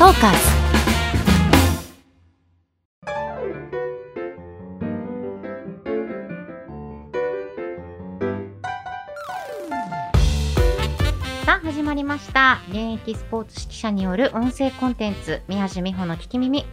[0.00, 0.38] トーカーズ
[11.44, 12.62] さあ始まりました。
[12.70, 16.64] 現役スポーツ指揮者による音声コンテンツ宮地美穂の聞き耳。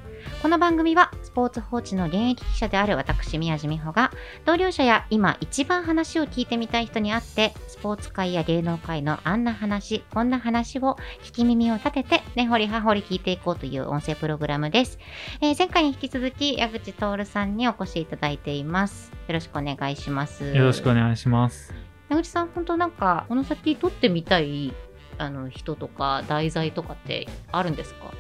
[0.42, 4.12] この番組はスポーツ報知の現役記者である私宮地美穂が
[4.46, 15.00] 同僚者や今一番話を聞いてみたい人に会ってスポーツ界や芸能界のあんな話こんな話を聞き耳を立てて根掘り葉掘り聞いていこうという音声プログラムです、
[15.42, 19.12] えー前回に引き続き矢口徹さんにお越しいただいています。
[19.28, 20.46] よろしくお願いします。
[20.56, 21.74] よろしくお願いします。
[22.10, 24.74] 矢口さん本当なんかこの先撮ってみたい
[25.18, 28.12] あの人とか題材とかってあるんですか？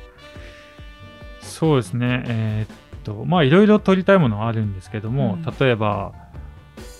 [1.47, 2.23] そうですね。
[2.27, 5.53] えーっと、まあ、いろいろ撮りたいものはあるんですけども、うん。
[5.59, 6.11] 例えば、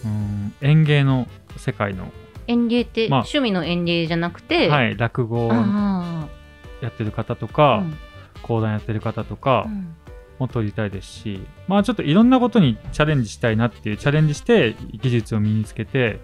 [0.05, 2.11] うん、園芸の世界の、
[2.47, 7.97] 園芸って、まあ趣味の園芸じゃなくて、はい、落語やってる方とあか、うん。
[8.41, 9.95] 講談やってる方とかうん。
[10.39, 16.19] も撮りたいですし、まあ、ちょっといろんなことにチャレンジしたいなっていう、チャレンジして技術を身につけて、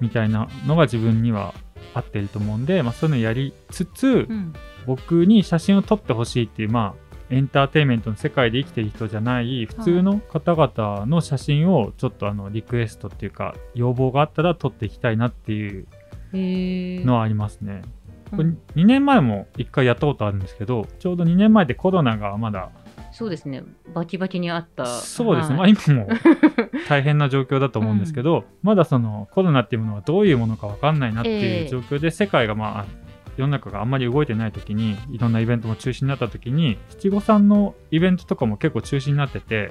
[0.00, 1.54] みたいなのが自分には
[1.92, 4.54] 合ってると思うんで、まあ、そういうのやりつつ、うん。
[4.86, 15.86] 僕に写真を撮ってほしいっていうまあエンターテインメントの世界で生きてる人じゃない普通の方々の写真をちょっとあのリクエストっていうか要望があったら撮っていきたいなっていう
[16.32, 17.82] のはありますね。
[18.30, 22.70] これうん2年前も1回やったことあるんですけどちょうど2年前でコロナがまだ
[23.10, 23.64] そうですね。
[23.94, 24.86] バキバキにあった。
[24.86, 26.08] そうですね、まあはい今も
[26.88, 31.62] 大変な状況だと思うんですけど、まだそのコロナっていうものがどういうものか分かんないなってええ。
[31.64, 33.07] いう状況で、世界がまあ
[33.38, 39.68] 世の中があんまり動いてない時にいろんなイベントも中止になった時に七五三のイベントとかも結構中止になってて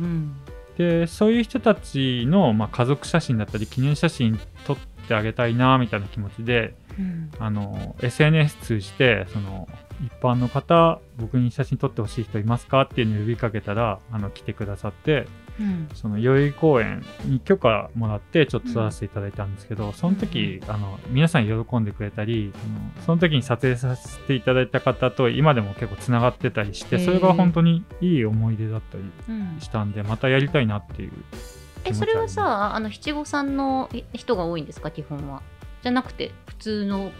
[0.00, 0.36] うん。
[0.78, 4.76] でそういう人たちの、まあ、家族写真だったり記念写真撮っ
[5.08, 7.30] てあげたいなみたいな気持ちでうん。
[7.38, 9.68] あの SNS 通じてその
[10.02, 15.26] 一般の方僕に写真撮ってほしい人いますかっていうのを呼びかけたらあの来てくださって
[15.60, 15.88] うん。
[15.94, 22.52] その代々木公園に許可もらってちょっと撮らせていただいたんですけど、その時あの皆さん喜んでくれたり
[23.06, 31.12] その時に撮影させていただいた方と今でも結構つながってたりしてそれが本当にいい思い出だったりうんしたんでまたやりたいなっていう
[31.84, 34.90] えそれはさあの七五三のい人が多いんですか？
[34.90, 35.42] 基本は。
[35.82, 37.12] じゃなくて普通の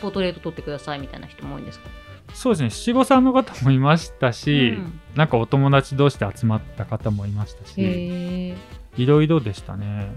[0.00, 1.88] ポートレート撮ってくださいみたいな人も多いんですか？
[2.36, 2.70] そうですね。
[2.70, 5.00] 七五三の方もいましたし、うん。
[5.16, 8.54] なんかお友達同士で集まった方もいましたし
[8.96, 10.12] いろいろでしたね。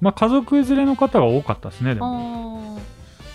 [0.00, 2.80] まあ家族連れの方が多かったですねでも。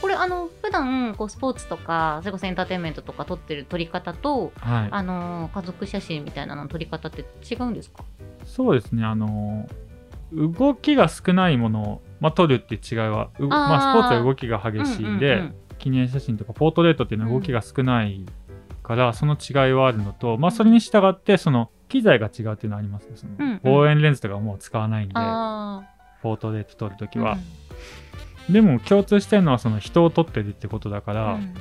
[0.02, 4.88] これあの普段こうスポーツとかそれこそエンターテインメントとか撮ってる撮り方とはい。
[4.92, 8.04] あの家族写真みたいなのの撮り方って違うんですか？
[8.46, 9.68] そうですね、あの
[10.34, 18.26] 動きが少ないものを、まあ、撮るって違いは、うまあ、スポーツは動きが激しいんで、うんうんうん記念写真とかポートレートっていうのは動きが少ない
[18.84, 23.16] から、その違いはあるのと、まあ、それに従ってその機材が違うっていうのはありますね。
[23.16, 23.52] その、うん。
[23.52, 25.84] うん望遠レンズとかもう使わないんであ
[26.22, 27.38] ポートレート撮るときーは、
[28.50, 31.54] でも共通してるのはその人を撮ってるってことだから、うん。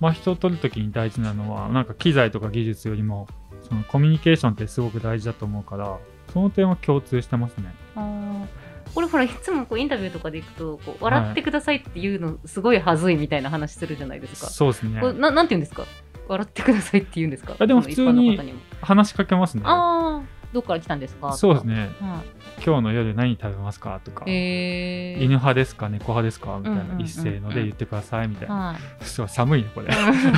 [0.00, 3.28] まあ、人を撮るときに大事なのはなんか機材とか技術よりも
[3.68, 5.98] そのコミュニケーションってすごく大事だと思うから
[6.32, 7.72] その点は共通してますね。
[8.94, 14.48] これほらいつもこうインタビューとかでいくとこう笑ってくださいっていうのすごい恥ずいみたいな話するじゃないですか。
[14.48, 15.00] そうですね。
[15.00, 15.84] これななんて言うんですか？
[16.28, 17.56] 笑ってくださいって言うんですか？
[17.58, 18.60] あでも普通に一般の方にも。
[18.80, 19.62] 話しかけますね。
[19.64, 20.11] ああ
[20.52, 21.32] どっから来たんですか？
[21.32, 21.90] そうですね。
[22.00, 22.22] は
[22.64, 24.00] 今日の夜何食べますか？
[24.04, 25.88] とか、い、えー、犬派ですか？
[25.88, 26.58] 猫派ですか？
[26.58, 27.00] みたいな、うんうんうんうん。
[27.02, 28.54] 一斉ので言ってくださいみたいな。
[28.54, 29.88] はい、そう寒いねこれ。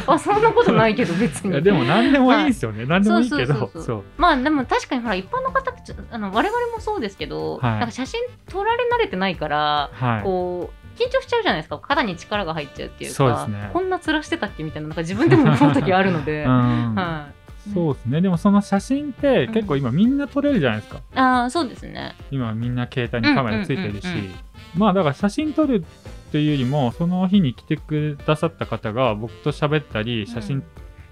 [0.07, 1.63] あそんなことないけど別に。
[1.63, 2.87] でも何でもいいんですよね。
[2.87, 3.71] 何でもいいけど、
[4.17, 7.79] まあでも確かにほら一般の方ってちょあの我々もそうですけど、はい。
[7.79, 10.23] なんか写真撮られ慣れてないから、はい。
[10.23, 11.79] こう緊張しちゃうじゃないですか。
[11.81, 13.71] 肩に力が入っちゃうっていうかそうですね。
[13.73, 14.63] こんな面してたっけ？
[14.63, 16.95] みたいななんか自分でも思う時あるので、 うん。
[16.95, 17.27] は
[17.73, 18.21] そうですね。
[18.21, 20.99] でもその写真って結構今みんな撮れるじゃないですか。
[20.99, 22.15] い、ああそうですね。
[22.31, 24.35] 今みんな携帯にカメラついてるし、うんうんうん。
[24.77, 25.85] まあだから写真撮る
[26.29, 30.65] っていうよりもその日に来てくださった方が僕と喋ったり写真うん。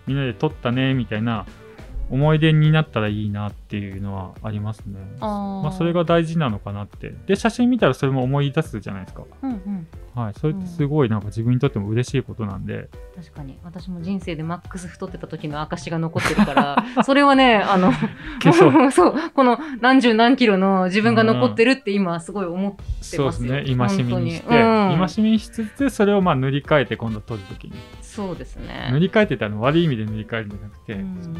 [0.06, 1.46] みんなで撮ったねみたいな
[2.12, 5.00] 思い出になったらいいなっていうのはありますね。
[5.20, 7.14] あーまあ、それが大事なのかなって。
[7.26, 9.24] で、写真見たらそれも思い出すじゃないですか。
[9.42, 10.34] うんうんはい。
[10.38, 12.90] それってすごいなんか自分にとっても嬉しいことなんで。
[13.16, 17.92] 確かに私も人生でマックス太ってた時の証が残ってるから それはねあの
[18.92, 23.74] そうこの何十何キロの自分が残ってるって今すごい思ってそうですね。
[23.74, 27.72] ますよ戒めにして、うん戒めにしつつ、それをまあ塗り替えて今度撮るときに。
[28.14, 28.88] そうですね。
[28.92, 31.36] 塗り替えてたの悪い意味で塗り替えるんじゃなくて、うん。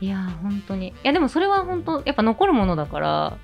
[0.00, 0.88] いやー本当に。
[0.88, 3.38] いやでもそれは本当やっぱ残るものだから。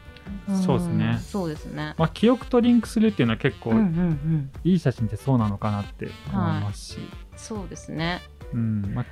[0.50, 0.56] ん。
[0.56, 1.18] そうですね。
[1.20, 1.94] そうですね。
[1.98, 4.50] まあ、記憶とリンクするっていうのは結構うんうんうん。
[4.64, 6.98] いい写真ってそうなのかなって思いますし、
[7.36, 8.22] そうですね。
[8.52, 8.92] うん。
[8.94, 9.06] まあ、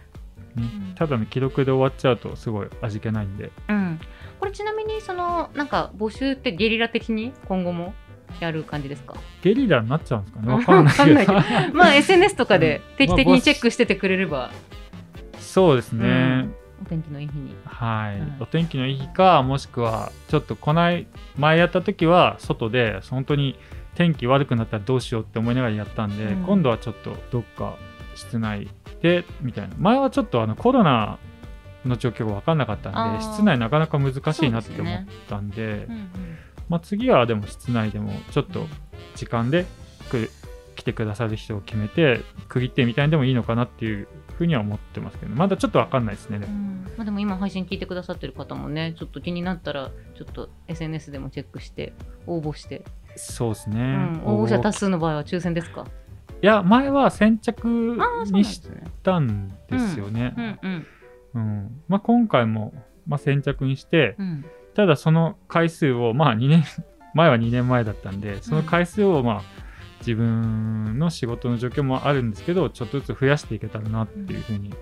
[0.56, 0.94] うん。
[0.94, 3.50] ただの記録で終わっちゃうとすごい味気ないんで。
[3.68, 4.00] うん、
[4.40, 7.94] これちなみにそのなんか募集ってゲリラ的に今後も？
[8.40, 9.14] やる感じですか？
[9.42, 10.52] ゲリラになっちゃうんですかね？
[10.52, 11.26] わかんない。
[11.72, 14.50] まあ SNS とかで定期的まあにチェックしててくれれば。
[15.38, 16.54] そうですね、うん。
[16.82, 17.54] お天気のいい日に。
[17.64, 21.06] はい、うんお天気のいい日かもしくはちょっとこない
[21.36, 23.58] 前やった時は外で本当に
[23.94, 26.44] 天気悪くなったらどうしようって思いながらやったんで、うん。
[26.44, 27.74] 今度はちょっとどっか
[28.14, 28.68] 室内
[29.02, 29.74] でみたいな。
[29.78, 31.18] 前はちょっとあのコロナ
[31.84, 36.08] の状況が分かんなかったんで室内なかなか難しいなって思ったんでうんうん
[36.72, 38.66] まあ、次はでも室内でもちょっと
[39.14, 39.66] 時間で
[40.10, 40.30] 来る
[40.74, 44.08] 来てくださる人を決めて区切ってみたいにでもいいのかなっていう
[44.38, 46.52] ふうには思ってますけどまだちょっと分かんないですねでも。
[46.52, 46.86] うん。
[46.96, 51.92] まあ、でも今配信聞いてくださってる方もねちょっと気になったらちょっと SNS でもチェックして
[52.26, 52.86] 応募して、
[53.16, 53.80] そうですね、
[54.24, 55.84] うん、応募者多数の場合は抽選ですか？
[56.42, 57.98] いや前は先着
[58.30, 58.62] にし
[59.02, 60.86] たんですよね、うんうん。
[61.34, 61.82] うん。
[61.86, 62.72] まあ、今回も、
[63.06, 66.64] まあ、先着にしてうんただその回数をまあ2年
[67.14, 69.42] 前は2年前だったんでその回数をまあ
[70.00, 74.74] 自分の仕事の状況もあるんですけどちょっとずつ増やしていけたらなっていうふうに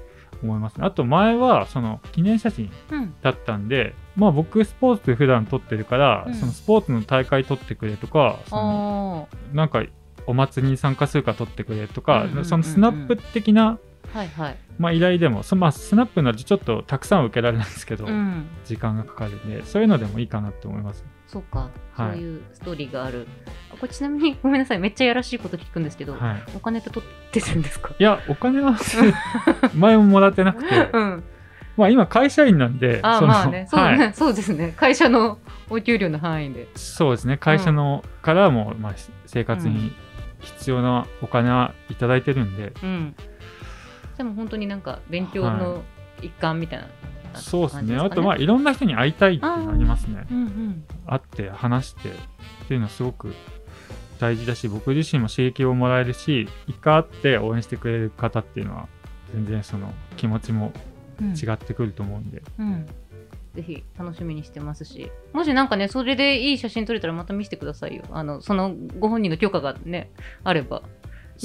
[0.42, 0.86] 思いますね。
[0.86, 3.14] あと前はその記念写真うん。
[3.22, 6.34] だったんでまあ僕スポーツ普段撮ってるから、うん。
[6.34, 9.84] そのスポーツの大会撮ってくれとかそのあなんか
[10.26, 12.44] お祭りに参加するから撮ってくれとか、うんうんうんうん。
[12.44, 13.78] そのスナップ的な、あ
[14.14, 21.04] はいはい、まあ、依頼でもそ、まあ、スナップになるとちょっとたくさんは受けられないんですけど、うん、時間がかかるんでそういうのでもいいかなって思います。
[21.26, 22.12] そうか、はい。
[22.12, 23.26] そういうストーリーがある。
[23.72, 26.42] あこれちなみに ごめんなさいめっちゃやらしいこと聞くんですけど、はい。
[26.56, 27.94] お金って取ってるんですか？
[27.98, 28.76] いやお金は
[29.74, 30.90] 前ももらってなくて。
[30.92, 31.22] うん。
[31.76, 33.66] まあ今会社員なんであまあね。
[33.70, 34.74] そうね、はい、そうですね。
[34.76, 35.38] 会社の
[35.70, 36.68] お給料の範囲で。
[36.74, 37.36] そうですね。
[37.38, 38.94] 会社のからも、まあ、
[39.26, 39.92] 生活に
[40.40, 43.14] 必要なお金はいただいてるんで、うん
[44.20, 45.82] でも本当になんか勉強の
[46.20, 46.78] 一環みたい
[47.32, 47.96] な、そうですね。
[47.96, 50.26] あとまあいろんな人に会いたいっていうのがありますね。
[50.30, 50.84] うんうん。
[51.06, 52.12] 会って話してっ
[52.68, 53.32] ていうのはすごく
[54.18, 58.88] 大事だし僕自身も刺激をもらえるし一回会って応援してくれる方っていうのは
[59.32, 60.70] 全然その気持ちも
[61.18, 61.30] うん。
[61.30, 62.86] 違ってくると思うんで、うん。
[63.54, 65.10] ぜひ楽しみにしてますし。
[65.32, 68.02] もしなんかねそれでいい写真撮れたらまた見せてくださいよ。
[68.10, 70.10] あのそのご本人の許可がね
[70.44, 70.82] あれば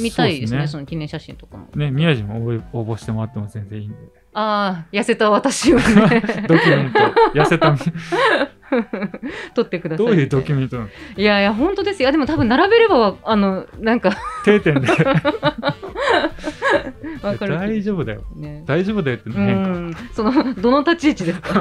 [0.02, 1.68] 見たいですねそそうの記念写真とかも。
[1.76, 2.38] ね宮地も
[2.74, 3.98] 応募してもらっても全然いいんで。
[4.38, 5.84] ああ痩せた私をね。
[6.48, 7.00] ドキュメント。
[7.34, 7.72] 痩せた。
[7.72, 7.78] み
[9.56, 10.06] 撮ってください。
[10.06, 10.78] どういうドキュュメント
[11.16, 12.06] いやいや本当ですよ。
[12.06, 14.12] いやでも多分並べればわあのなんか。
[14.44, 14.88] 定点で。
[17.22, 18.24] 大丈夫だよ。
[18.36, 18.64] ね。
[18.66, 19.96] 大丈夫だよってう変ん。
[20.14, 21.54] そのどの立ち位置ですか？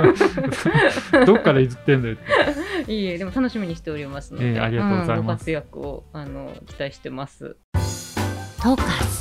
[1.13, 2.93] かどっから譲ってんだよって。
[2.93, 5.21] いいえでも楽しみにしておりますので、ええありがとうございます。
[5.23, 7.57] んご活躍をあの期待してます。
[8.65, 9.19] トーカーズ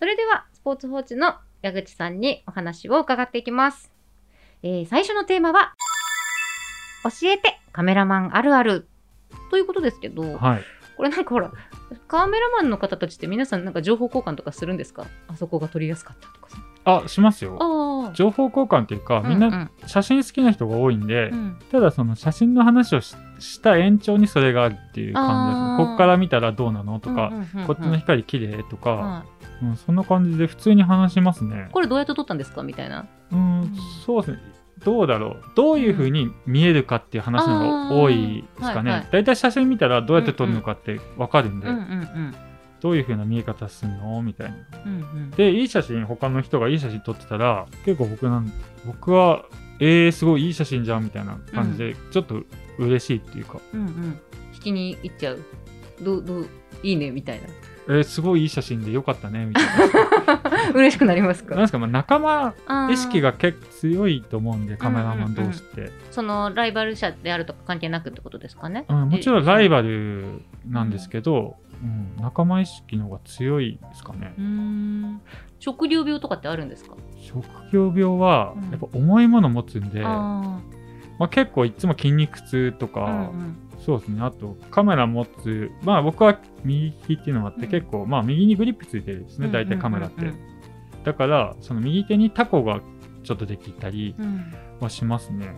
[0.00, 3.92] それではスポーツ報知の矢口さんにお話を伺っていきます。
[4.64, 5.74] えー最初のテーマは
[7.04, 8.88] 教えてカメラマンあるある
[9.52, 10.64] ということですけど、はい
[10.96, 11.52] これなんかほら
[12.08, 15.06] カメラマンの方たちって皆さんなんか情報交換とかするんですか？
[15.28, 16.56] あそこが撮りやすかったとかさ。
[16.84, 17.58] あしますよ。
[18.14, 21.58] 情報交換っていうかみんうな写真好きな人が多いんで、うん。
[21.70, 25.78] ただその写真の話をしした延長にそれがあるっていう感じです。
[25.78, 29.24] ねこっから見たらどうなのとか、うんうんこっちの光綺麗とか、は
[29.62, 31.68] いうん、そんな感じで普通に話しますね。
[31.72, 33.06] これどうやって撮ったんですかみたいな。
[33.32, 33.72] うん
[34.04, 34.38] そうですね。
[34.84, 35.42] どうだろう。
[35.54, 39.24] どういう風に見えるかっていう話の方が多いですかね、はいはいだい。
[39.24, 42.34] たい写真見たらどうやって撮るのかって分かるんで、うんうんうん
[42.84, 44.22] どういう風な見え方するの？
[44.22, 44.56] みたいな。
[44.84, 45.30] うんうん。
[45.30, 48.52] でいい写真他の人がいい写真撮ってたら結構僕なん
[48.84, 49.46] 僕は
[49.80, 52.42] えー、すごいいい写真じゃんみたいな感じで、ちょっと
[52.78, 53.58] 嬉しいっていうか。
[53.72, 54.20] うんうん。
[54.52, 55.40] 引きに行っちゃう。
[56.02, 56.48] どうどう
[56.82, 57.48] いいねみたいな。
[57.86, 60.70] えー、すごいいい写真でよかったねみたいな。
[60.74, 61.54] 嬉しくなりますか？
[61.54, 62.54] なんですか、まあ、仲間
[62.90, 68.86] 意識が結構強いと思うんでカメラマン同士って、そのライバル社であるとか関係なくってことですかね？
[68.88, 74.34] うんもちろんライババルなんですけど、うん仲間意識の方が強いですかね。
[75.58, 76.96] 食料病とかってあるんですか？
[77.20, 78.70] 職業病はうん。
[78.70, 80.60] やっぱ重いもの持つんで、あ
[81.18, 83.00] まあ、結構いつも筋肉痛とあか、
[83.32, 83.56] うんうん。
[83.84, 84.22] そうですね。
[84.22, 87.70] あとカメラ持つまあ僕は右利きっていうのもあって、うん。
[87.70, 89.48] 結構まあ右にグリップついてるんですね。
[89.48, 90.54] 大体カメラって、うんうん
[91.04, 92.80] だからその右手にタコが
[93.24, 94.14] ちょっとできたり
[94.80, 95.54] はしますね、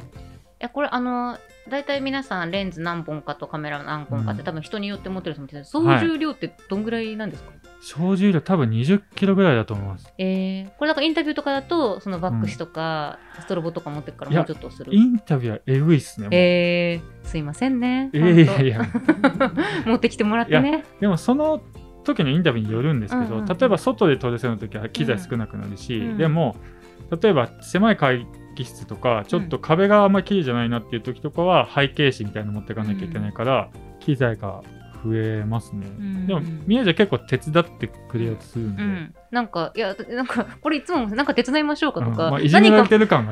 [0.59, 4.47] やこれあの大体皆さんレンズ何本かとカメラ何本かって、うん。
[4.47, 10.13] 多分人によって持ってると思うんですけど総重量ってどんぐらいなんですか、総重量多分20キロぐらいだと思います。
[10.19, 14.95] えー、これなんかインタビューとかだとそのバックシとか、ストロボとか持ってるからもうちょっとする。
[14.95, 18.11] インタビューはえぐいっすねえー、すいませんね。
[18.15, 18.81] いやいやいや。
[19.85, 20.85] 持ってきてもらってね。
[21.01, 21.61] でもその
[22.05, 23.41] 時のインタビューによるんですけど、うん。
[23.41, 23.47] うん。
[23.47, 26.17] 例えば外で撮れそうな時は機材少なくなるし、うん。
[26.17, 26.57] でも
[27.21, 33.71] 例えば狭い会議室とかちょっと壁があんまり綺麗じゃないなっていう時とかは背景紙みたいなの持っていかなきゃいけないから、
[34.01, 34.63] 機材が
[35.05, 42.31] 増えますね、んでも宮地は結構手伝ってくれようとするんで、うん、なんかいやなんかこれいつもなんか手伝いましょうかとか、うん。
[42.33, 42.41] まあ、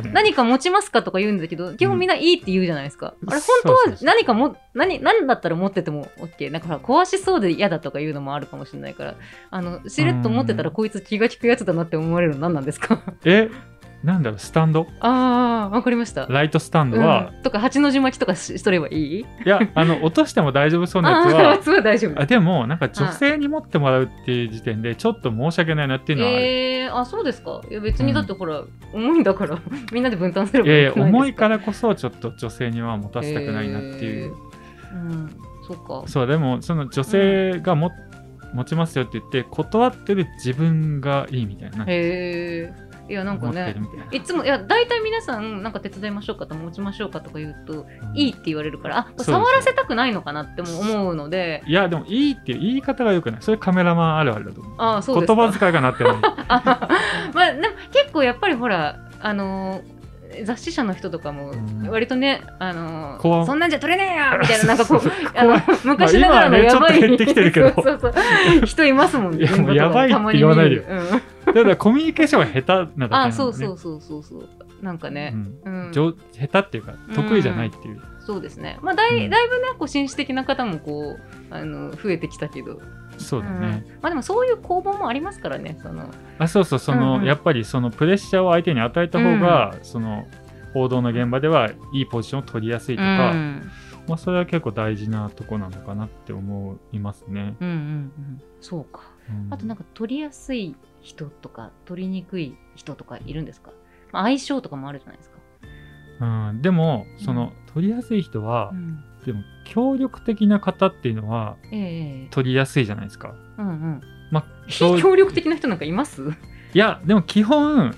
[0.03, 0.13] ね。
[0.13, 9.15] 何か持ちますかとか言うんだけど基本みんないいって言うじゃないですか、あれ本当は何かも何何だったら持ってても OK なんか壊しそうで嫌だとかいうのもあるかもしれないから。
[9.51, 13.03] あのしれっと持ってたらこいつ気が利くやつだなって思われるの何なんですか？
[13.25, 13.51] え
[14.05, 14.87] なんだろうスタンド？
[15.01, 16.27] ああわかりました。
[16.27, 19.21] ライトスタンドは、うん、とか八の字巻きとかししとればいい？
[19.21, 22.21] いやあの落としても大丈夫そうなやつ ああは大丈夫。
[22.21, 27.63] あでもなんか女性に持ってもらうっていう時点でちょっと申し訳ないなっていうのはある、えー、あそうですか。
[27.71, 29.59] いや別にだってほら、重いんだから
[29.91, 31.01] みんなで分担すればいやいですか。
[31.03, 34.33] 重いからこそちょっと女性には持たせたくないなっていう、
[34.93, 35.31] えーうん
[35.67, 36.07] そうか。
[36.07, 37.91] そうでもその女性がも、
[38.53, 41.85] 持ちますよって言って断ってる自分がいいみたいな。
[41.85, 42.73] へえ
[43.09, 43.77] いやなんかね
[44.13, 48.17] いつもいや大体皆さんなんか手伝いましょうかとか持ちましょうかとか言うと、うん。
[48.17, 51.63] いいって言われるからあ触らせたくないのかなっても思うので。
[51.67, 53.43] いやでもいいっていう言い方がよくない。
[53.43, 54.75] それカメラマンあるあるだと思う。
[54.79, 56.17] あそう言葉遣いがなってない
[56.49, 56.89] あ
[57.35, 59.95] まあでも結構やっぱりほらあのー
[60.43, 61.89] 雑誌社の人とかもうん。
[61.91, 65.01] 割とね、あのそんなんじゃ撮れねえよみたいななんかこう
[65.35, 67.71] あの昔ながらのやばい、はねちょっと減ってきてるけど。
[67.71, 68.21] そうそうそ
[68.63, 68.67] う。
[68.67, 70.83] 人いますもんねいやもうやばいって言わないでよ。
[70.89, 73.17] うんだからコミュニケーションが下手なだけなんね。
[73.29, 74.49] あそうそうそうそうそう。
[74.83, 75.35] なんかね、
[75.65, 75.91] うん。
[75.93, 78.79] 上下手っていうか得意じゃないっていう、そうですね。
[78.83, 79.31] まあだい,、うん。
[79.31, 82.81] だいぶねこう紳士的な方もこうあの増えてきたけど。
[83.17, 83.93] そうだね、うん。
[84.03, 86.11] まあでもそういう攻防もありますからねその。
[86.39, 87.27] あそうそうその、うんうん。
[87.27, 90.27] やっぱりそのプレッシャーを相手に与えた方が、その
[90.73, 93.71] 報道の現場ではいいポジションを取りやすいとか、うん
[94.07, 97.57] まあ、それは結構大事なとこなのかなって思いますね。
[97.61, 98.43] うんうんうん。
[98.61, 99.03] そうか。
[99.29, 99.53] うん。
[99.53, 103.73] あとなんか取りやすい人とか取りにくい人とかいるんですか、
[104.13, 105.37] まあ、相性とかもあるじゃないですか、
[106.51, 113.35] うん、でもその取りやすい人は、うん、でも協力的な方っていうのはええ取りやすいじゃないですか。
[113.59, 114.01] うんうん。
[114.31, 116.35] まあ、協力的な人なんかいます、うん、い
[116.73, 117.95] やでも基本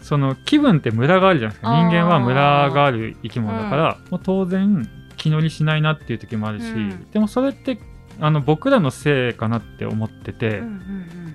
[0.00, 1.76] その気分ってムラがあるじゃないですか。
[1.76, 4.88] 人間はムラがある生き物だから、もう当然
[5.22, 7.10] 気乗りしないなっていう時もあるし、うん。
[7.12, 7.78] でもそれって
[8.18, 11.34] あの僕らのせいかなって思ってて、うんうん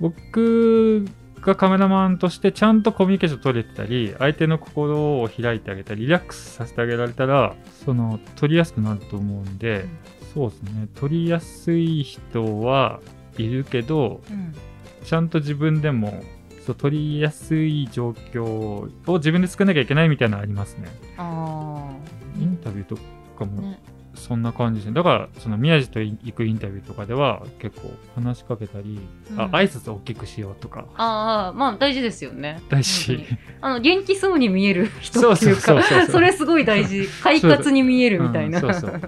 [0.00, 1.04] 僕
[1.40, 9.88] がカメラマンとしてちゃんとコミュニケーション取れてたり相手の心を開いてあげたりリラックスさせてあげられたらその取りやすくなると思うんで、うん。
[10.34, 10.88] そうですね。
[10.94, 13.00] 取りやすい人は
[13.38, 14.54] いるけどうん。
[15.04, 16.22] ちゃんと自分でも
[16.64, 20.88] そう取りやすい状況を自分で作らなきゃいけないみたいなのありますね。
[21.16, 21.90] あ
[22.38, 22.98] インタビューと
[23.38, 23.62] かあ、も。
[23.62, 23.78] ね、
[24.14, 24.94] そんな感じですね。
[24.94, 28.98] だから、その宮地と行くインタビューとかでは結構話しかけたり、
[29.30, 29.40] うん。
[29.40, 32.60] あ挨拶を大きくしようとか、ああまあ大事ですよね。
[32.68, 33.24] 大事。
[33.60, 37.06] あの元気そうに見える人っていうかそれすごい大事。
[37.22, 39.00] 快活に見えるみたいな、うんそうそう。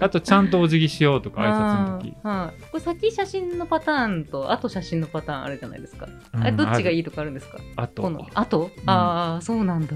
[0.00, 2.14] あとちゃんとお辞儀しようとか、 挨拶の時。
[2.22, 7.58] はい、これ先写真のパターンと後写真のパターンあるじゃないですか、うんあれどっちがいいいとかあるんですか？
[7.76, 8.02] あと、
[8.34, 8.90] 後、うん。
[8.90, 9.94] ああそうなんだ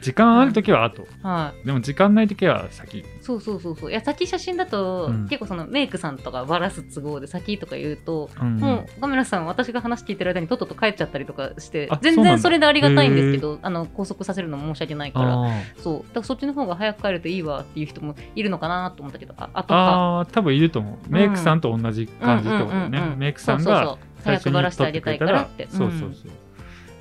[0.00, 1.06] 時間ある時は後。
[1.22, 1.66] はい。
[1.66, 3.04] でも時間ない時は先。
[3.20, 3.90] そうそうそうそう。
[3.90, 5.28] いや先写真だと、うん。
[5.28, 8.56] 結構そのメイクさんとかバラす都合で先とか言うと、うん。
[8.56, 15.44] もうカメラさん私が話聞いてる間にとっとと帰っちゃったりとかしてあ全然それでありがたいんですけどあの拘束させるの申し訳ないから。
[15.44, 15.98] あそう。
[15.98, 20.20] だからそっちの方が早く帰るといいわっていう人もいるのかなと思ったけどああとか。
[20.20, 20.98] あー、多分いると思う。
[21.08, 22.98] メイクさんと同じ感じってことだよね。
[22.98, 23.16] うんうんうんう。
[23.16, 23.18] ん。
[23.18, 25.66] メイクさんが最初に早くバラしてあげたいからって。
[25.68, 26.12] そうそうそう。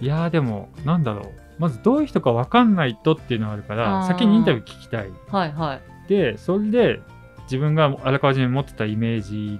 [0.01, 1.48] いやーでも、なんだろう。
[1.59, 5.07] まずどういう人か分かんないとっていうのがあるから、先にインタビュー聞きたい。
[5.07, 5.81] うんはいはい。
[6.07, 7.01] で、それで
[7.43, 9.59] 自分があらかじめ持ってたイメージ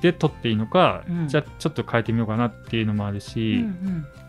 [0.00, 1.28] で撮っていいのか、うん。
[1.28, 3.64] じゃあちょっと変えてみようかなっていうのもあるうんし、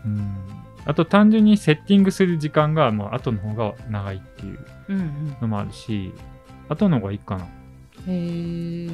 [0.04, 0.36] うん。
[0.84, 4.58] あと単純にセッティングする時間がもう後の方が長いっていう
[4.88, 5.36] うんうん。
[5.40, 6.12] のもあるし、
[6.68, 7.44] 後の方がいいかな。
[7.44, 7.50] うん
[8.06, 8.88] へえ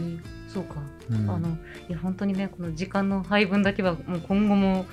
[0.49, 0.77] そうか。
[1.11, 1.31] うん。
[1.31, 1.49] あの
[1.89, 4.87] いや本当にねこの時間の配分だけはもう今後も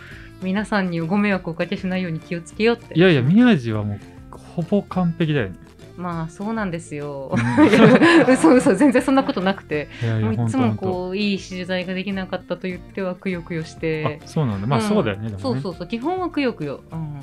[0.43, 2.93] 皆さんにご迷惑をおかけしないように気をつけようって。
[2.95, 3.99] いやいや、宮地はもう
[4.31, 5.55] ほぼ完璧だよね。
[5.95, 7.35] まあそうなんですよ。
[7.35, 7.39] うん。
[8.33, 9.89] 嘘嘘全然そんなことなくて。
[10.01, 10.75] いやいや、もういつも。
[10.75, 14.19] こういい取材ができなかったと言ってはくよくよして。
[14.23, 14.67] あ、そうなんだ。
[14.67, 15.35] まあうんそうだよね、ね。
[15.37, 16.99] そうそうそう基本はくよくよ、うん。
[16.99, 17.05] うん。
[17.05, 17.21] うん。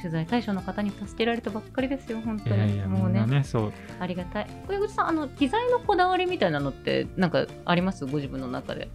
[0.00, 2.56] 取材対象の方に助けられたばっかりですよ本当に。
[2.56, 3.72] いやいや、みもうんねなね、そう。
[4.00, 4.46] ありがたい。
[4.66, 8.06] 小口さんあの機材のこだわりみたいなのってなんかあります？
[8.06, 8.88] ご自分の中で、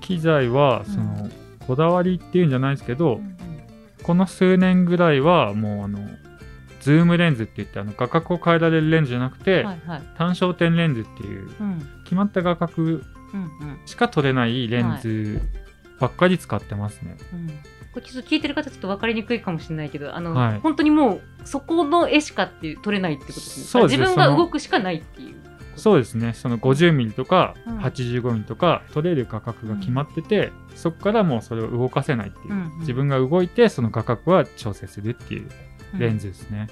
[0.00, 0.94] 機材は、うん。
[0.94, 1.28] その、
[1.66, 3.36] こだわりっていうんじゃないですけど、うん
[4.02, 6.00] この数年ぐらいは、もうあの、
[6.80, 10.02] ズームレンズって言って、あの画角を変えられるレンズじゃなくて、うんはいはい。
[10.18, 11.88] 単焦点レンズっていう、うん。
[12.04, 13.02] 決まった画角うんうん。
[13.86, 15.40] しか撮れないレンズ
[16.00, 17.16] ばっかり使ってますね。
[17.32, 17.48] うん。
[17.92, 20.58] これちょっと聞いてる方ちょっと分かりにくいかもしれないけどあの、はい。
[20.58, 23.82] 本当にもうそこの絵しかっていう撮れないってことですね。
[23.84, 25.36] 自分が動くしかないっていう
[25.76, 26.32] そうですね。
[26.34, 27.78] その50ミリとかうん。
[27.78, 32.78] 85ミリとか取れる画角が決まってて、そこからもうそれを動かせないっていう、うんうん。
[32.80, 35.48] 自分が動いてその画角は調整するっていう
[35.98, 36.68] レンズですね。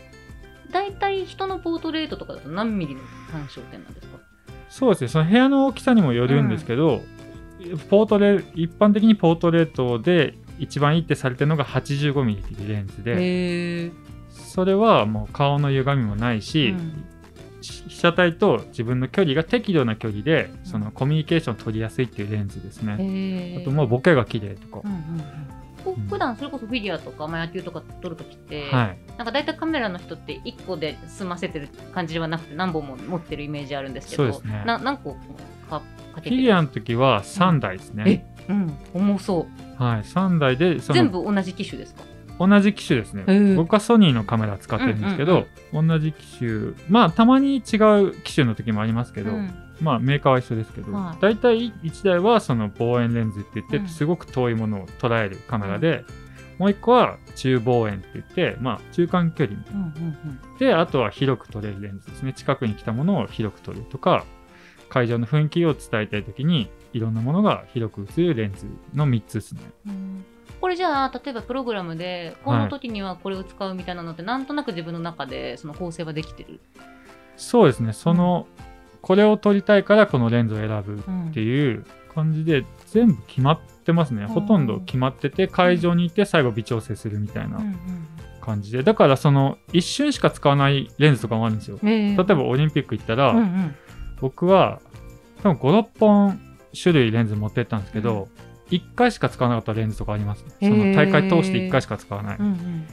[0.71, 3.01] 大体人のポートレートとかだと何ミリの
[3.33, 4.19] 単焦点なんですか？
[4.69, 5.09] そうですね。
[5.09, 7.03] その部屋の大きさにもよるんですけど、
[7.89, 13.91] ポートレ一般的にポートレートで一番いいってされてるのが85ミリっていうレンズで、
[14.31, 16.79] それはもう顔の歪みもないし、うん。
[16.79, 16.85] し
[17.61, 23.59] 被写体と自分の距離が適度な距離でうんそのコミュニケーションを取りやすいっていうレンズですね。
[23.61, 24.89] あともうボケが綺麗とかう。
[24.89, 25.25] んうんうん
[25.83, 28.99] こう普段それこそフィギュアとか、まあ、野球とか撮るときって、はい。
[29.17, 35.19] なんか大体カメラの人って1個で済ませてる感じではなくて何本も持ってるイメージあるんですけどそうですねな何個か
[35.71, 35.83] か
[36.17, 38.05] けフてィギュアの時は3台ですね。
[38.07, 39.47] えうん重そ
[39.79, 40.03] うはい。
[40.03, 42.03] 3台でそ全の部同じ機種ですか？
[42.41, 43.25] 同じ機種ですね。
[43.27, 43.55] へー。
[43.55, 49.53] 僕はソニーのカメラ使ってるんですけど、同じ機種、まあたまに違う機種の時もありますけど、うん。
[49.83, 51.21] まあメーカーは一緒ですけど、はい。
[51.21, 53.89] 大体1台はその望遠レンズって言って、うん。
[53.89, 56.03] すごく遠いものを捉えるカメラで、
[56.59, 59.59] もう1個は中望遠って言って、まあ中間距離。
[59.59, 62.33] うんうんで、あとは広く撮れるレンズですね。
[62.33, 64.25] 近くに来たものを広く撮るとか、
[64.89, 69.61] 会場の雰囲気を伝えたいときに、いろんなものが広く映るレンズの3つですね。
[69.87, 70.25] うんうん
[70.61, 76.61] これじゃあ例えばプログラムでこの時にはこれを使うみたいなのって、なんとなく自分の中でその構成はできてる、
[77.37, 77.93] そうですね。
[77.93, 78.47] その、
[79.01, 84.27] これを撮りたいからこのレンズを選ぶうんっていう感じで、全部決まってますね。
[84.27, 87.77] ほとんど決まってて、会場に行って最後微調整するみたいなうん
[88.43, 88.83] 感じで。
[88.83, 91.79] だからその、一瞬しか使わないレンズとかもあるんですよ。
[91.83, 93.75] うんえ例えばオリンピック行ったら、うんうん
[94.21, 94.81] 僕は
[95.43, 96.41] 多分5、6本
[96.79, 98.29] 種類レンズ持ってったんですけど、
[98.71, 100.53] 1回しか使わなかったレンズとかありますね。
[100.61, 102.37] その大会通して1回しか使わない。
[102.39, 102.87] うんうん。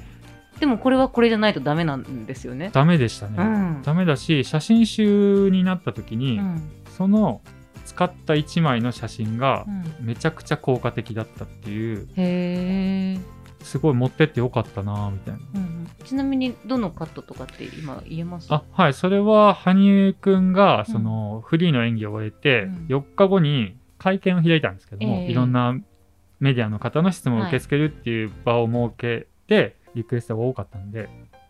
[0.60, 2.71] でもこれはこれじゃないとダメなんですよね。
[2.73, 3.36] ダメでしたね。
[3.38, 3.82] うん。
[3.84, 6.62] ダメだし、写真集になった時に、うん。
[6.97, 7.41] その
[7.86, 9.65] 使った1枚の写真が
[9.99, 10.06] うん。
[10.06, 13.19] めちゃくちゃ効果的だったっていう、へえ、
[13.63, 15.39] すごい持ってってよかったなぁみたいな。
[15.56, 15.88] うんうん。
[16.04, 18.47] ちなみにどのカットとかって今言えます？
[18.51, 22.73] あ、はい、それは羽生くんがそのフリーの演技を終えて、うん。
[22.88, 25.75] 4日後に会見を開いたんですけども、ええいろんな
[26.39, 31.10] メディアの方の質問を受け付けるっていう場を設けて、リクエストが多かったんで、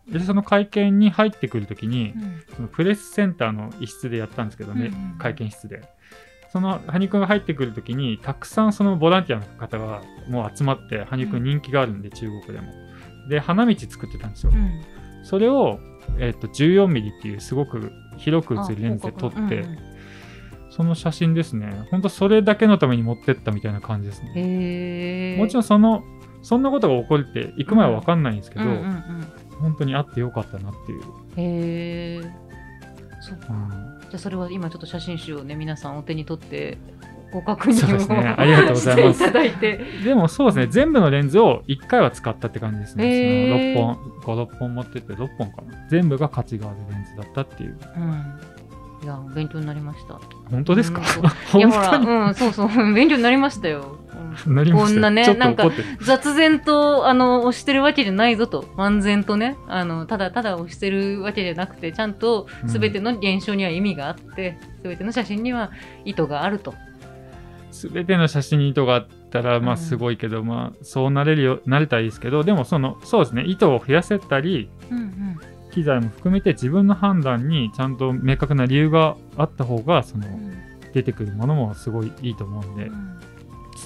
[0.09, 5.81] でその会見に入ってくるときに、うんそのプレスセンターの一室でやったんですけどね、うんうん会見室で。
[6.49, 12.71] その羽生くんが入ってくるときに、たくさんそのボランティアの方がもう集まって、羽生くん人気があるんで、中国でも。
[13.29, 14.53] で、花道作ってたんですよ。
[14.53, 15.79] うんそれを、
[16.19, 19.96] えっと14ミリっていうすごく広く映るレンズで撮って、あ広角うん
[20.77, 21.87] その写真ですね。
[21.89, 25.35] ほんとそれだけのために持ってったみたいな感じですね。
[25.39, 26.03] もちろんその、
[26.43, 29.27] そんなことが起こるって行く前は分かんないんですけど、うんうんうん
[29.59, 31.01] 本当にあってよかったなっていう。
[31.01, 32.31] へえ。
[33.21, 33.47] そうか。
[33.49, 33.69] うん
[34.01, 36.77] じゃあそれは今ちょっと写真集をね皆さんお手に取って
[37.33, 39.79] ご確認をそうですねありがとうございますしていただいて。
[40.03, 43.75] でもそうですね、全部のレンズを1回は使ったって感じですね。
[43.75, 45.87] その6本、5、6本持ってて6本かな。
[45.89, 47.77] 全部が価値があるレンズだったっていう。
[47.97, 48.39] うん。
[49.03, 50.19] いや勉強になりました。
[50.49, 51.01] 本当ですか、
[51.53, 53.99] うん いやほら、うん、そうそう、 勉強になりましたよ。
[54.11, 54.13] う
[54.49, 55.69] んなりましたこんなねなんか。
[56.01, 58.63] 雑然と、あの、押してるわけじゃないぞと。
[58.75, 65.71] 漫然とね、あの、ただただ押してるわけじゃなくて、ちゃんとすべての現象には意味があって、すべての写真には
[66.05, 66.75] 意図があると。
[67.71, 75.39] すべての写真に糸があったら、まうんあすごいけど、まあそうなれるよ、なれたらいいですけど、でもその、そうですね、糸を増やせたり、うんうん。
[75.77, 80.25] 機材も含めて自分の判断にちゃんと明確な理由があった方が、その、
[80.91, 83.19] 出てくるものもすごいいいと思うんで、うん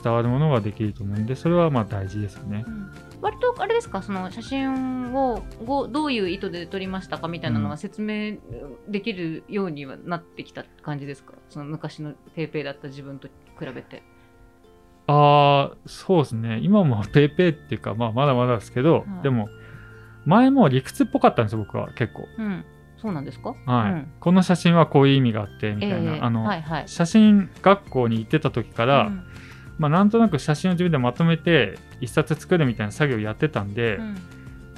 [0.01, 2.63] 伝わるものができると思うんで、それはまあ大事ですよね。
[2.65, 8.37] うん割とあれですかその写真をごどういう意図で撮りましたかみたいなのうんは説明
[8.87, 11.33] できるようにはなってきた感じですか？
[11.49, 13.27] その昔のペーペーだった自分と
[13.59, 14.01] 比べて。
[15.07, 16.61] ああ、そうですね。
[16.63, 19.49] 今もペーペーっていうか、まあまだまだですけど、はいでも、
[20.25, 22.27] 前も理屈っぽかったんですよ、僕は結構。
[22.37, 22.65] うん、
[22.97, 23.55] そうなんですか？
[23.65, 26.13] はい、うんこの写真はこういう意味があって、みたいな。
[26.13, 26.87] ええあの、はいはい。
[26.87, 29.23] 写真学校に行ってた時から、うん
[29.79, 34.15] まあなんとなく写真を自分でまとめて、一冊作るみたいな作業をやってたんで、うん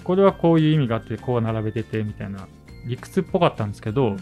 [0.03, 2.47] これはこういう意味があって、こう並べてて、みたいな
[2.85, 4.17] 理屈っぽかったんですけど、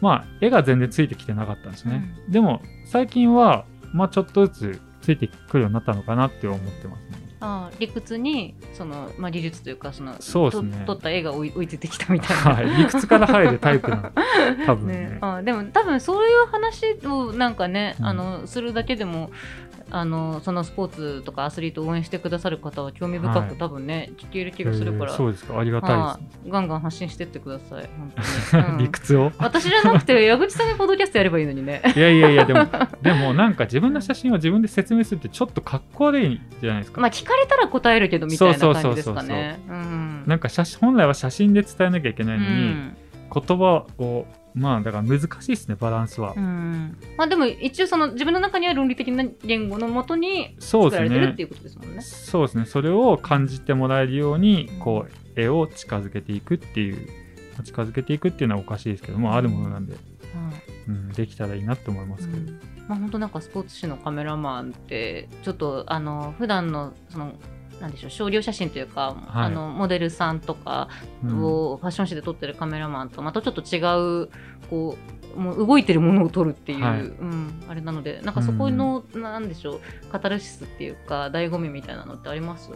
[0.00, 2.14] まあ絵が全然ついてきてなかったんですね。
[2.28, 7.17] でも、最近は、まあちょっとずつついてくるようになったのかなって思ってますね。
[7.40, 12.54] あー理屈にその、まあ、技術というかそのそうですねと撮った絵が追い追いついてきたみたいな。
[12.54, 14.12] はい、理屈から入るタイプなの。
[14.66, 19.30] 多分ねね、あでも多分そういう話をなんかね、うんあのするだけでも
[19.90, 23.56] あのそのスポーツとかアスリートを応援してくださる方は興味深く、はい。
[23.56, 25.58] 多分ね聞ける気がするから、えーそうですか。
[25.58, 28.78] ありがたいはいガンガン発信してってください本当に、です、うん。
[28.78, 29.32] 理屈を？
[29.38, 31.82] 私じゃなくて矢口さんがポッドキャストやればいいのにね。
[31.96, 32.66] いやいやいやでも
[33.02, 39.60] でもなんか自分の写真を自分で説明するってちょっとかっこ悪いじゃないですか、まあ聞かれたら答えるけどみたいな感じですかね。
[39.68, 40.24] うん。
[40.26, 42.96] なんか写真本来は写真で伝えなきゃいけないのに、うん。
[43.32, 46.96] 言葉をまあだから難しいですねバランスは、うん。
[47.16, 52.00] まあでも一応その自分の中には論理的な言語のもとにそうですね作られてるっていうことですもんね。
[52.02, 52.64] そうですね。
[52.64, 57.08] それを感じてもらえるようにこう絵を近づけていくっていう
[57.64, 59.96] 近づけていくっていうのはおかしいですけどもあるものなんで、
[60.88, 62.60] うん、できたらいいなと思いますけど、うん。
[62.88, 67.32] まあ本当なんかスポーツ紙のカメラマンってちょっとあの普段のその
[67.80, 69.46] なんでしょう少量写真というか、はい。
[69.46, 70.88] あのモデルさんとか
[71.24, 71.44] うん。
[71.44, 73.78] をファッション誌で撮ってるカメラマンとまたちょっと違
[74.24, 74.28] う
[74.70, 74.96] こ
[75.36, 77.00] うもう動いてるものを撮るっていう、はい。
[77.02, 82.70] うん、あれなのでなんかそこの、なんでしょうカタルシスっていうか醍醐味みたいなのってあります？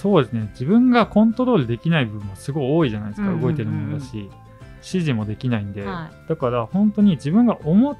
[0.00, 0.48] そうですね。
[0.52, 3.48] 自分がコントロールできない部分もすごい多いじゃないですか、うんうんうんうん。
[3.48, 4.30] 動いてるものだし指
[4.82, 7.96] 示もできないんで、はだから本当に自分が思い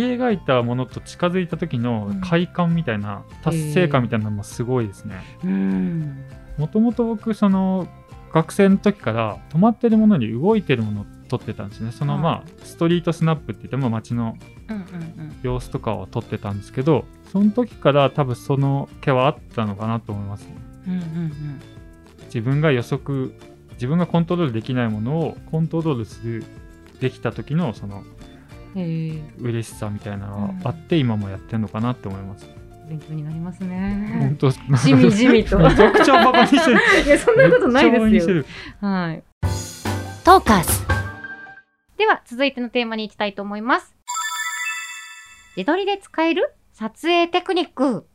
[0.00, 5.22] 描いたものと近づいた時の快感みたいな、達成感みたいなのもすごいですね。
[5.44, 6.24] うん。
[6.58, 7.86] もともと僕その
[8.32, 11.92] 学生の時から止まってるものに動いてるものを撮ってたんですね。
[11.92, 12.22] そのはい。
[12.22, 14.36] まあストリートスナップって言っても街の
[15.42, 20.56] 様子とかを撮ってたんですけどその時から多分その毛はあったのかなと思いますね。
[20.86, 21.60] うんうんうん。
[22.26, 23.32] 自分が予測
[23.74, 26.44] 自分がコントロールできないものをコントロールする
[27.00, 28.04] できた時のその
[28.76, 32.46] 嬉しさみたいなのがあって今もやってるのかなって思います、
[32.88, 34.36] 勉強になります本ね。
[34.38, 34.60] 当じ
[34.92, 35.58] みじみと。
[35.58, 38.44] めちゃくちゃバカにしてるいやそんなことないですよ。
[38.80, 39.22] はい。
[40.24, 40.86] トーカーズ。
[41.96, 43.94] では続いてのテーマに行きたいと思います。
[45.56, 48.06] 自撮りで使える撮影テクニック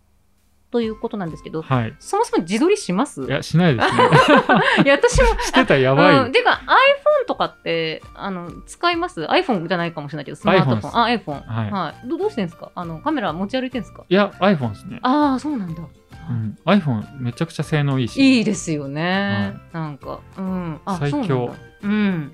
[0.72, 1.96] ということなんですけど、はい。
[2.00, 3.24] そもそも自撮りします？
[3.24, 3.94] いやしないですね。
[4.86, 10.92] いや私もしてたらやばい、うん、てか iPhone とかってあの使います ?iPhone じゃないかもしれないけどスマートフォン。
[10.92, 11.72] iPhone あ iPhone はい。
[11.72, 12.08] はい。
[12.08, 12.72] どどうしてんですか？
[12.74, 14.06] あのカメラ持ち歩いてんですか？
[14.08, 15.00] いや iPhone ですね。
[15.04, 15.82] ああそうなんだ、
[16.30, 18.38] うん、iPhone めちゃくちゃ性能いいし。
[18.38, 20.20] いいですよね、なんか。
[20.38, 20.80] うん。
[20.86, 21.28] あ最強。
[21.28, 21.56] そ
[21.88, 22.32] ううん。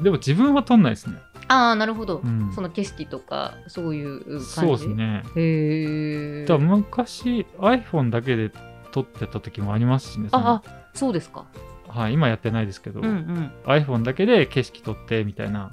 [0.00, 2.52] でも自分は撮んないですねああなるほど、うん。
[2.54, 4.44] その景色とかそういう感じ？
[4.46, 5.22] そうですね。
[5.36, 8.50] へえ昔 iPhone だけで
[8.92, 11.44] 撮ってた時もありますしねああそうですか。
[11.88, 13.52] はい、今やってないですけど、うんうん。
[13.66, 15.70] iPhone だけで景色撮ってみたいな。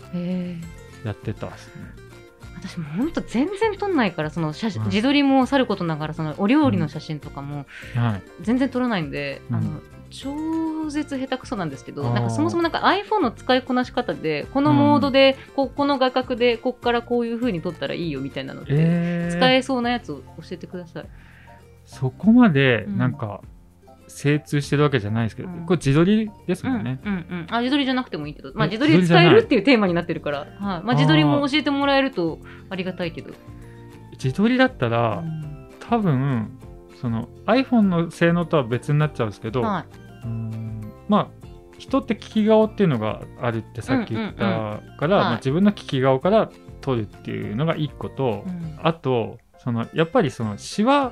[1.03, 1.84] やってたっすね。
[2.63, 4.89] 私も本当全然撮んないからその写真はい。
[4.91, 8.23] 自撮りもさることながらそのお料理の写真とかもはい。
[8.41, 9.55] 全然撮らないんで、うん。
[9.55, 9.79] あの
[10.12, 10.31] 超
[10.91, 21.06] 絶下手くそなんですけどなんかそもそもなんか iPhone の使いこなし方でこのモードで、ここの画角でこっからこういう風に撮ったらいいよみたいなので、えー、使えそうなやつを教えてください。
[21.86, 22.97] そこまでうん。
[22.97, 23.41] なんか
[24.08, 25.65] 精通してるわけじゃないですけど、うん。
[25.65, 30.58] これ自撮りですうんもんね、うんうん、あ自撮りじゃなくてもいいけど、まあ、え自撮りで使えるっていうテーマになってるから、はい。
[30.60, 33.32] まあ、自撮りも教えてもらえるとありがたいけど。
[34.13, 35.69] 自撮りだったうら、ん。
[35.80, 36.58] 多分
[37.01, 39.86] その iPhone の性能とは別になっちゃうんですけど、は
[40.23, 40.61] うーん
[41.12, 41.47] まあ
[41.78, 45.26] 人って利き顔っていうのがあるってさっき言ったから、はい。
[45.26, 48.80] まあ、自分の利き顔から撮るっていうのが一個と、いうん。
[48.82, 51.12] あとそのやっぱりそのシワ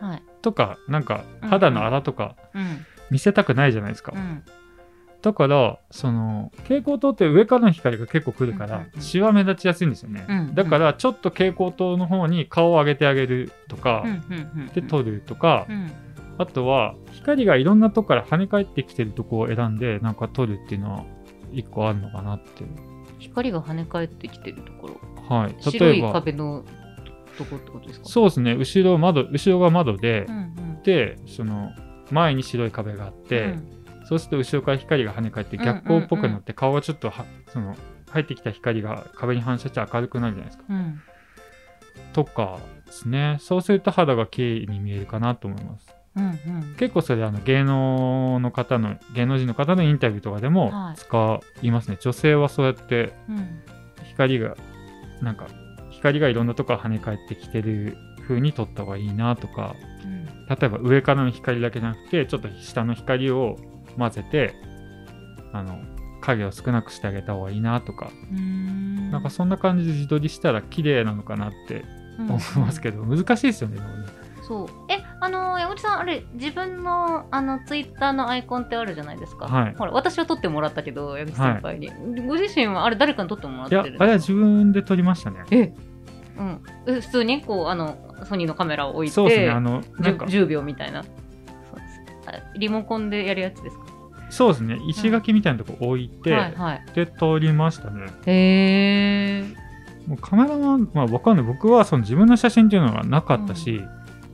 [0.00, 0.22] はい。
[0.42, 4.42] とかなんかうん肌の粗とかうん見せたくないじゃないですか、うん。
[5.22, 9.00] だからその蛍光灯って上からの光が結構来るから、うんうんうん。
[9.00, 15.92] シワ目立ちやすいんですよね、うんだからちょっと蛍光灯の方に顔を上げてあげるとか、うんうんうんで撮るとか、うん
[16.38, 21.04] あとは光がいろんなとこから跳ね返ってきてるとこを選んでなんか撮るっていうのは
[21.52, 22.64] 一個あるのかなって。
[23.18, 25.36] 光が跳ね返ってきてるところ。
[25.36, 25.56] はい。
[25.60, 26.64] 白い例えば壁の
[27.38, 28.06] とこってことですか？
[28.06, 28.54] そうですね。
[28.54, 30.82] 後ろ窓後ろが窓で、うんうん。
[30.82, 31.70] でその
[32.10, 33.70] 前に白い壁があって、うん。
[34.08, 37.74] そうすると後ろから光が跳ね返って逆光っぽくなって顔がちょっとはその
[38.10, 40.64] 入ってきた光が壁に反射して明るくなるじゃないですか。
[40.68, 41.00] うん。
[42.12, 43.38] とかですね。
[43.40, 45.95] そうすると肌が綺麗に見えるかなと思います。
[46.16, 46.74] うんうん。
[46.76, 50.96] 結構それあの芸能の方の芸能人の方のインタビューとかでもはい。
[50.96, 51.98] 使いますね。
[52.00, 53.60] 女性はそうやってうん。
[54.08, 54.56] 光が
[55.20, 55.46] なんか
[55.90, 59.74] 光がいろんなとこ跳ね返ってきてる風に撮った方がいいなとか
[60.04, 60.24] うん。
[60.46, 63.56] 例えば上からの光だけじゃなくてちょっと下の光を
[63.98, 64.54] 混ぜて
[65.52, 65.78] あの
[66.22, 69.10] 影を少なくしてあげた方がいいなとか、うん。
[69.10, 71.84] なんかそんな感じで自撮りしたら綺麗なのかなって
[72.18, 73.78] 思いますけど、難しいですよね。
[74.42, 74.68] そう。
[74.88, 79.74] えあの山口さんあれ自分のあのツイッターのアイコンってあるじゃないですか、はい。
[79.74, 81.90] ほら私は撮ってもらったけど矢口先輩に、
[82.24, 83.82] ご自身はあれ誰かに撮ってもらっいてる？
[83.82, 85.44] んですかやあれは自分で撮りましたね。
[85.50, 85.74] え
[86.38, 90.26] うん、え普通にこうあのソニーのカメラを置いてそうですねあのなんか。
[90.26, 91.02] 10, 10秒みたいな。
[91.02, 92.28] そうです。
[92.28, 93.84] あリモコンでやるやつですか？
[94.30, 94.78] そうですね。
[94.86, 96.84] 石垣みたいなとこ置いて、はいはい。
[96.94, 98.06] で撮りましたね。
[98.26, 99.44] へえ
[100.06, 101.44] もうカメラマンまあわかんない。
[101.44, 103.82] 僕はその自分の写真っていうのがなかったし、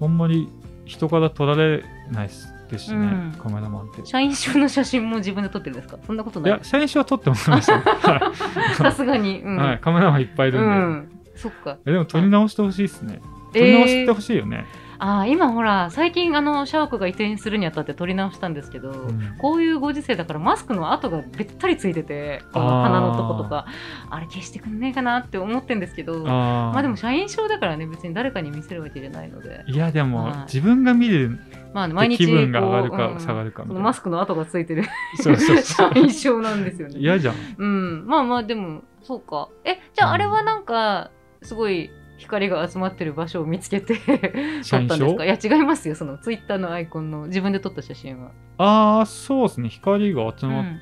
[0.02, 0.50] あんまり
[0.84, 3.34] 人から撮られないですしね、うん。
[3.38, 4.04] カメラマンって。
[4.04, 5.98] 社員証の写真も自分で撮ってるんですか？
[6.06, 6.52] そんなことない。
[6.52, 8.32] いや写真は撮ってもらいました
[8.74, 9.56] さすがに、うん。
[9.56, 11.78] い、はい、カメラマンいっぱいいるんで、うん、そっか。
[11.86, 13.20] えでも撮り直してほしいですね。
[13.52, 19.36] 撮り直してほしいよね、ああ今ほら最近あのシャークが移転するにあたって撮り直したんですけど、うん。
[19.38, 23.66] こういうご時世だからマスクの跡がべったりついててこの鼻のとことか。
[24.10, 29.64] あれ消してくんねえかなって思ってんですけどまあでも社員証だからね別に誰かに見せるわけじゃないので。
[29.66, 30.36] いやでも、はい。
[30.42, 31.40] 自分が見る
[31.74, 33.74] まあね毎日気分が上がるか下がるかみたいな。
[33.74, 34.84] そのマスクの跡がついてる
[35.16, 37.00] そうそうそ 社う員証なんですよね。
[37.00, 37.34] 嫌じゃん。
[37.58, 38.06] うん。
[38.06, 39.48] まあまあでもそうか。
[39.64, 41.10] えじゃああれはなんか
[41.42, 41.90] すごい
[42.22, 43.96] 光が集まってる場所を見つけて
[44.68, 45.24] 撮ったんですか？
[45.24, 45.94] いや違いますよ。
[45.94, 49.68] そのツイッターのアイコンの自分で撮った写真は、ああそうですね。
[49.68, 50.80] 光が集まっうん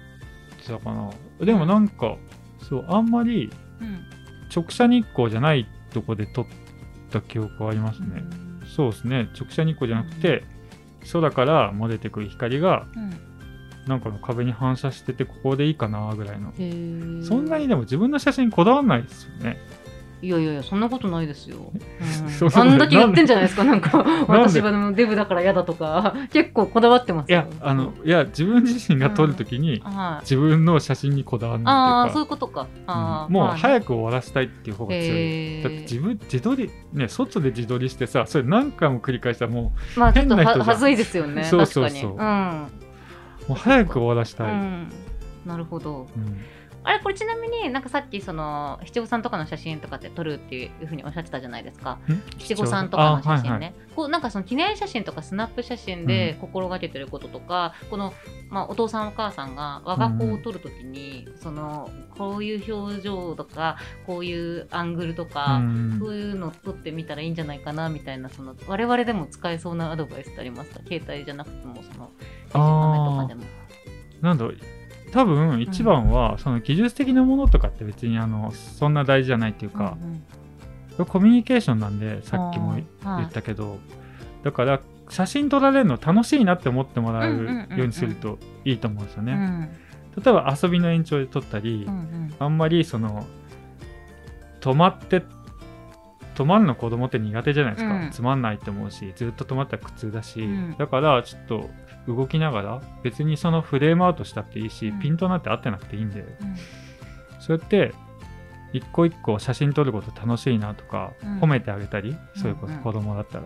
[0.58, 1.10] てたかな、
[1.44, 2.16] でもなんか
[2.60, 3.50] そうあんまり
[3.80, 3.98] うん。
[4.54, 6.46] 直射日光じゃないとこで撮っ
[7.10, 8.24] た記憶はありますね、
[8.76, 9.28] そうですね。
[9.38, 10.42] 直射日光じゃなくて
[11.12, 13.10] 空から漏れてくる光がうん。
[13.86, 16.52] なんかの壁に反射しててここでいいかなぐらいの。
[17.24, 19.56] そんなにでも自分の写真こだわんないですよね
[20.22, 22.50] いやいやいやそんなことないですよ、うん。
[22.54, 23.64] あんだけ言ってんじゃないですか。
[23.64, 24.10] なんかで？
[24.28, 27.38] 私はデブだから嫌だとか結構こだわってますよ。
[27.38, 30.24] いやあのいや自分自身が撮るときにはい。
[30.24, 32.66] 自分の写真にこだわるああっていうかそういうことか。
[33.28, 33.32] うん。
[33.32, 35.62] もう早く終わらせたいっていう方が強い。
[35.62, 41.44] だって自分自撮りね外で自撮りしてさそれ何回も繰り返したらもまあちょっとははずいですよね。
[41.44, 42.10] そうそうそう。
[42.12, 42.66] うも
[43.48, 44.92] う早く終わらせたい、うん、うん、
[45.46, 46.08] なるほど。
[46.14, 46.38] うん
[46.82, 51.98] あれこれちなみになんかさっきその七五三とかの写真とかって撮るっていうふうにおっしゃってたじゃないですか。
[52.08, 52.22] ん？
[52.38, 53.74] 七五三とかの写真ね、あはいはい。
[53.94, 58.14] こうなんかその記念写真とかスナップ写真で心がけてることとか、この、
[58.48, 65.98] まあ、お父さんお母さんが我が子を撮るときに、そのこういう表情とかこういうアングルとか、うん。
[66.00, 73.42] そういうの撮ってみたらいいんじゃないかなみたいなその我々でも使えそうなアドバイスってありますか携帯じゃなくてもそのデジカメとかでも。
[74.20, 74.79] なんだろう
[75.12, 80.22] 多分一番はその技術的なものとかって別にあのそんな大事じゃないっていうか、うん
[80.98, 81.06] うん。
[81.06, 83.78] コミュニケーションなんでさっきも言ったけど、
[84.42, 87.78] だから写真撮られるの楽しいなって思ってもらううんうんうんうん。
[87.78, 89.32] ようにするといいと思うんですよね。
[89.32, 90.22] うん。
[90.22, 92.34] 例えば遊びの延長で撮ったり、うんうん。
[92.38, 93.26] あんまりその
[94.60, 95.22] 止まって
[96.34, 98.10] 止まるの子供って苦手じゃないですか、うん。
[98.10, 100.76] つまんないって思うしずっと止まったら苦痛だし、うん。
[100.78, 101.68] だからちょっと
[102.06, 105.00] 動きながら別にそのフレームアウトしたっていいし、うん。
[105.00, 106.28] ピントなんて合ってなくていいんでうん。
[107.40, 107.92] そうやって
[108.72, 111.40] 一個一個写真撮ること楽しいなとか、うん。
[111.40, 112.76] 褒めてあげたりそうんうん。
[112.76, 113.44] そ子供だったら、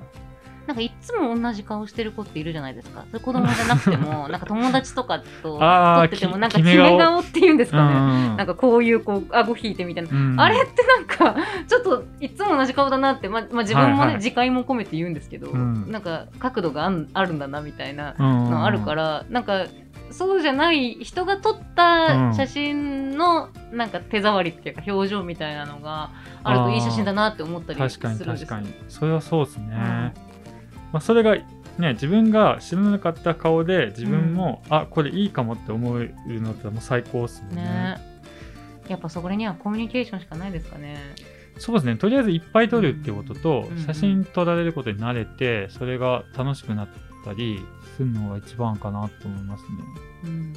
[0.67, 3.05] なんかいつも同じ顔してる子っているじゃないですか。
[3.11, 7.95] それ子供じゃなくても、なんか友達とかと 撮ってても、きなんか決め顔顔っていうんですかね。
[7.95, 8.37] うん。
[8.37, 10.11] なんかこういうこう顎引いてみたいな。
[10.11, 10.41] うん。
[10.41, 11.37] あれってなんか
[11.69, 14.17] ちょっといつも同じ顔だなって、ままあ、自分もね、はいはい。
[14.17, 15.91] 自戒も込めて言うんですけど、うん。
[15.91, 19.67] なんか角度があるんだなみたいなうんのあるから、なんか
[20.15, 26.11] そうじゃない人が撮った写真のなんか手触りっていうか表情みたいなのが
[26.45, 28.85] あるといい写真だなって思ったりす確るんですかに確かに。
[28.89, 30.13] それはそうですね、ん
[30.95, 37.63] まあ、それがね自分が知らなかった顔で自分も、あこれいいかもって思えるのってもう最高っすもんね。
[37.65, 37.97] ね。
[38.87, 41.01] やっぱそこにはコミュニケーションしかないですかね。
[41.59, 41.97] そうですね。
[41.97, 46.89] とりあえずいっぱい撮るっていうことと、うん写真撮られることに慣れてそれが楽しくなっ
[47.25, 47.59] たり
[47.97, 49.69] するのが一番かなと思いますね。
[50.27, 50.53] うん、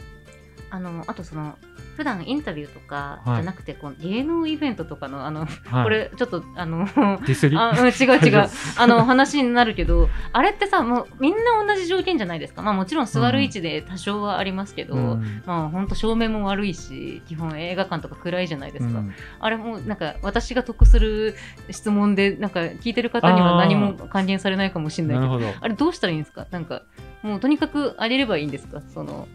[0.70, 1.58] あのあとその
[1.96, 3.42] 普段インタビューとかじはい。
[3.42, 5.84] ゃなくて、こう芸能イベントとかのあの、はい。
[5.84, 8.50] これちょっとあのあうん違う違う。
[8.78, 12.62] あの話になるけどあれってさもうみんな同じ条件じゃないですか。
[12.62, 15.42] まあもちろん座る位置で多少はありますけど、うん。
[15.46, 19.14] まあ本当照明も悪いし基本映画館とか暗いじゃないですか、うん。
[19.40, 21.36] あれもなんか私が得する
[21.72, 26.46] 質問でなんか聞いてる方には何も還元されないかもしれないけどあれどうしたらいいんですか？
[26.52, 26.84] なんか
[27.24, 28.82] もうとにかく上げればいいんですか？
[28.94, 29.28] その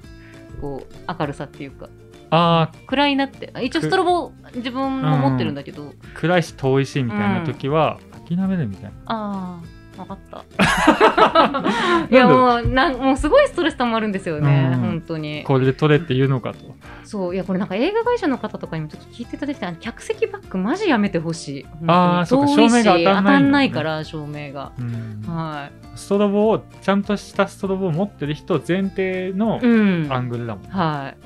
[0.61, 1.89] こう明るさっていうか。
[2.31, 3.51] ああ暗いなって。
[3.53, 9.63] あ一応ストロボ自分も持ってるんだけど、暗いし遠いしみたいな時は諦めるみたいな、ああ
[9.97, 10.45] 分かった。
[12.11, 14.81] いやもうなんもうすごいストレス溜まるんですよね、うん。
[14.81, 15.45] 本当に。
[15.45, 16.59] これで撮れって言うのかと。
[17.05, 21.67] そういやこれなんか映画会社の方とかにもちょっと聞いていただきたい客席バックマジやめてほしい。
[21.87, 25.23] あーそうか照明が当たんないないから照明が、うん。
[25.27, 25.99] はい。
[25.99, 30.07] ストロボをちゃんとしたストロボを持ってる人前提のうん。
[30.11, 31.17] アングルだもん、はい。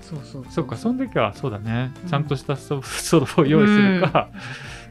[0.00, 2.10] そうそうそっかその時はそうだね、うん。
[2.10, 4.28] ちゃんとしたストストロボを用意するか、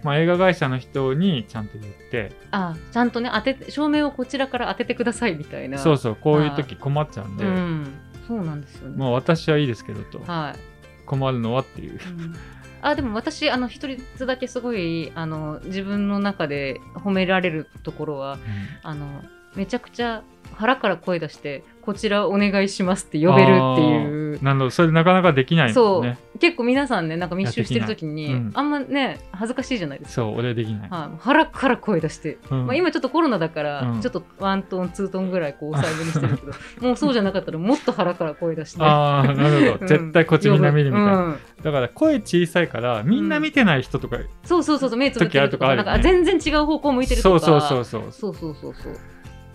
[0.04, 5.78] まあ、映画会社の人にちゃんと言ってあちゃんとね当てて照明をこちらから当ててくださいみたいな。
[5.78, 7.94] そうそうこういう時困っちゃうんで、うん、
[8.28, 10.20] そうなんですよね、もう私はいいですけどと。
[10.20, 10.60] はい。
[11.06, 11.94] 困るのはっていう。
[11.94, 12.36] うん。
[12.82, 13.88] あでも私あの一
[14.18, 18.38] つだけすごいあの自分の中で褒められるところは
[18.84, 19.24] あの
[19.56, 20.24] めちゃくちゃ
[20.56, 24.44] 腹から声出してこちらお願いしますって呼べるっていう。
[24.44, 24.70] なるほど。
[24.70, 32.68] それなかなかできないんそう、ね結構皆さんねなんか密集してる時に、うんあんまね恥ずかしいじゃないですか、そう俺できない、はい、腹から声出して、うん。
[32.68, 34.02] まあ、今ちょっとコロナだから、うん。
[34.02, 36.54] ちょっとワントーンツートーンぐらいこう抑えめにしてるけど
[36.88, 38.82] もうそうじゃなかったらもっと腹から声出して。
[38.82, 39.88] ああなるほど、うん。
[39.88, 41.38] 絶対こっちみんな見るみたいな、うん。
[41.63, 47.39] だから声小さいからみんな見てない人とか、そうそうそうそう目つぶってるとか時あるとかあるよねなんか全然違う方向向いてるとか。
[47.39, 48.12] そうそうそうそう。
[48.12, 48.94] そうそうそうそう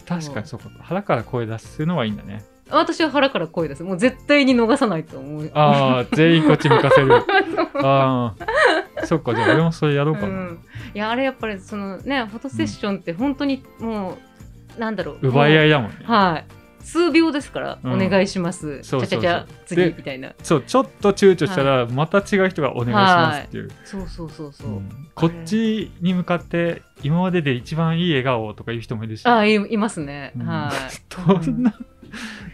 [0.09, 0.71] 確かにそうか。
[0.81, 2.45] 腹から声出すのはいいんだね。
[2.71, 3.83] 私は腹から声出す。
[3.83, 5.51] もう絶対に逃さないと思う。
[5.55, 7.15] ああ全員こっち向かせる。
[7.83, 8.35] あ
[9.01, 10.59] あそっかじゃあ俺もそれやろうかな、うん、
[10.95, 14.19] いやあれやっぱりそのねフォトセッションって本当にも
[14.77, 15.29] う、なんだろう。
[15.29, 15.97] 奪い合いいだもんね。
[16.05, 16.58] はい
[16.89, 18.03] 数秒ですから、うん。
[18.03, 18.83] お願いします。
[18.83, 19.07] そうそうそう。
[19.09, 20.33] ちゃちゃちゃ次でみたいな。
[20.43, 25.09] そうちょっと躊躇したらまた違う人がお願いしますっていう、そうそうそうそう、うん。
[25.15, 29.27] こっちに向かって今までで一番いい笑顔とか言う人もいるし。
[29.27, 30.47] あいいますね、うん。
[30.47, 31.45] はい。
[31.45, 31.75] どんな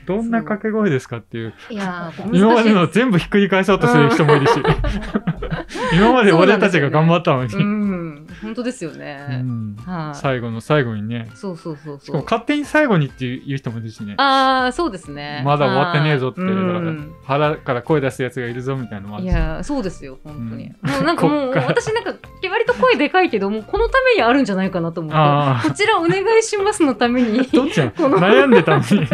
[0.06, 1.54] どんな掛け声ですかっていう。
[1.70, 2.38] いやー難しい。
[2.40, 4.52] 今までの全部ひっくり返そうとする人もいるし。
[5.94, 9.76] 今まで俺たちが頑張ったのに、うん本当ですよね、うん。
[9.84, 10.14] はい。
[10.14, 11.28] 最後の最後にね。
[11.34, 14.14] そうそうそうしかも勝手に最後にっていう人もいるしね。
[14.18, 15.42] ああそうですね。
[15.44, 16.40] まだ終わってねえぞって。
[16.40, 17.12] うん。
[17.24, 19.30] 腹から声出すやつがいるぞみたいなのもあるし。
[19.30, 20.90] いやそうですよ本当に、うん。
[20.90, 22.14] もうなんかもう 私なんか
[22.50, 25.16] 割と声でかいけどもうこのためにあるんじゃないかなと思って。
[25.18, 27.40] あこちらお願いしますのために。
[27.40, 27.90] あ どっちなの？
[27.96, 29.08] この悩んでたのに。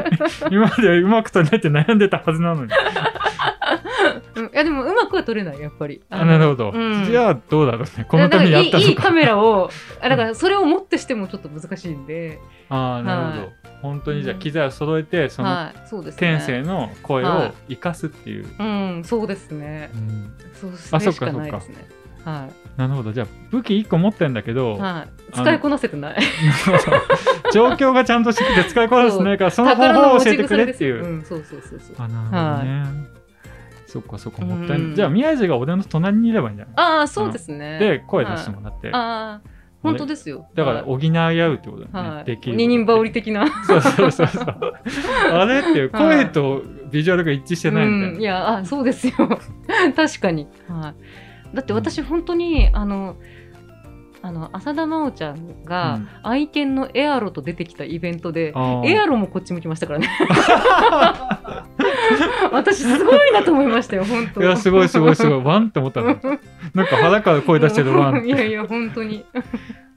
[0.51, 2.73] 今まではうまく取れないって悩んでたはずなのに。
[4.37, 4.45] うん。
[4.47, 6.01] いやでもうまくは撮れないやっぱり。
[6.11, 7.05] あなるほど、うん。
[7.05, 8.07] じゃあどうだろうね。
[8.09, 13.53] このためにやっただからいいいいカのかメラをあだからそれをもってしてもちょっと難しいんで、ああなるほど、
[13.83, 15.71] 本当にじゃあ機材を揃えてその
[16.17, 19.91] 天性の声はを生かすっていう、うんそうですね。
[19.95, 20.33] うん。
[20.55, 21.39] そうあそれしかそっか。
[21.39, 21.51] ない。
[21.51, 23.13] ですねはなるほど。
[23.13, 26.19] じゃあ武器1個持ってんだけど、い、はい、使いこなせてない。
[27.53, 31.05] 状況がちゃんとしてて使いこなせないからその方法を教えてくれっていう。
[31.05, 31.97] うん、そうそうそうそう。
[31.99, 33.20] あなるほどね。
[33.91, 34.89] そっかそっかもったいない。
[34.89, 34.95] うん。
[34.95, 36.75] じゃあ宮地が俺の隣にいればいいんじゃない？
[36.77, 37.79] ああそうですね。
[37.79, 38.89] で声出してもらって。
[38.89, 38.95] はい。
[38.95, 39.51] ああ
[39.83, 40.47] 本当ですよ。
[40.55, 40.85] だからはい。
[40.85, 41.89] 補い合うってことね。
[41.93, 42.25] はい。
[42.25, 42.57] できる。
[42.57, 43.47] 二人羽織的な。
[43.67, 44.47] そうそうそうそう。
[45.33, 48.17] あれっていう声とビジュアルが一致してないみたいな。
[48.17, 49.15] うん、いやあそうですよ。
[49.97, 50.95] 確かに、は
[51.53, 53.17] い、だって私本当にあの
[54.23, 56.09] あの浅田真央ちゃんが、うん。
[56.23, 58.87] 愛犬のエアロと出てきたイベントであー。
[58.89, 60.09] エアロもこっち向きましたからね。
[62.53, 64.43] 私すごいなと思いましたよ本当。
[64.43, 65.43] いやすごいすごいすごい。
[65.43, 66.07] ワンって思ったの。
[66.75, 68.49] なんか腹から声出してるワンっいやて。
[68.49, 69.25] いや本当に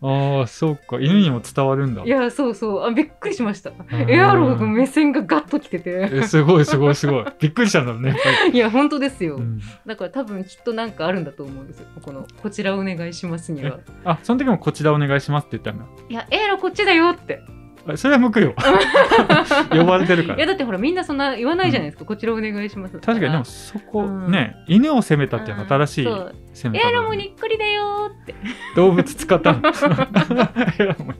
[0.05, 0.99] ああそうか。
[0.99, 2.03] 犬にも伝わるんだ。
[2.03, 2.09] い。
[2.09, 2.83] やそうそう。
[2.83, 3.69] あびっくりしました。
[3.69, 6.09] ーエアロの目線がガッときてて。
[6.11, 7.25] えすごいすごいすごい。
[7.39, 8.17] びっくりしたんだろうね。
[8.51, 9.61] いや本当ですよ、うん。
[9.85, 11.87] だから多分きっとなんかあるんだと思うんですよ。
[12.01, 13.79] このこちらお願いしますには。
[14.03, 15.85] あその時もこちらお願いしますって言ったんだ。
[16.09, 17.41] いやエアロこっちだよって。
[17.47, 17.62] あ
[17.95, 18.55] それは向くよ。
[19.71, 20.37] 呼ばれてるから。
[20.37, 22.99] いやだってほらみんなそんな言わないじゃないですか、こちらお願いします。
[22.99, 24.31] 確かにでもそこ、うん。
[24.31, 26.17] ね犬を責めたっていう新しいうん。
[26.17, 26.95] そう攻め方だね。
[26.95, 28.35] エアロもにっこりだよーって。
[28.75, 29.59] 動物使ったの。
[30.79, 31.13] エアロも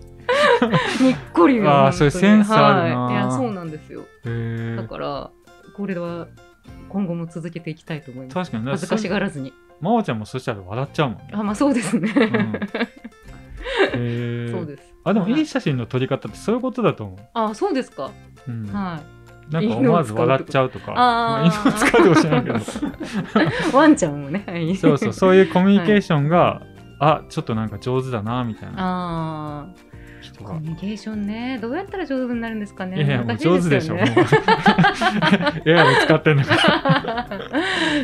[1.02, 1.70] にっこりよ。
[1.70, 2.12] あー本当に。
[2.12, 4.02] それセンスあるなはい、いやそうなんですよ。
[4.78, 5.32] だから
[5.76, 6.28] これは
[6.90, 8.36] 今後も続けていきたいと思います。
[8.36, 9.54] 確かに恥ずかしがらずに。
[9.84, 12.10] 真央ちゃんもそしたら笑っちゃうもんね、あまあそうですね、
[13.94, 14.52] うん。
[14.52, 18.12] そうですあでもいはい写真の撮り方ってそういうことだと思う、あそうですか、
[18.48, 18.66] うん。
[18.68, 19.24] はい。
[19.54, 20.94] なんか思わず笑っちゃうとか。
[20.94, 22.50] まあ、犬を使うかもしれないけ
[23.72, 23.78] ど。
[23.78, 24.44] ワンちゃんもね。
[24.48, 26.62] はいそうそうそういうコミュニケーションが、
[27.00, 28.76] あちょっとなんか上手だなみたいな。
[28.78, 30.52] あ人が。
[30.52, 31.60] ーコミュニケーションね。
[31.62, 32.98] どうやったら上手になるんですかね。
[32.98, 34.08] いやいやもう難上手でしょもう。
[34.08, 36.56] すよねエアロ使ってんだか。
[36.56, 37.28] ら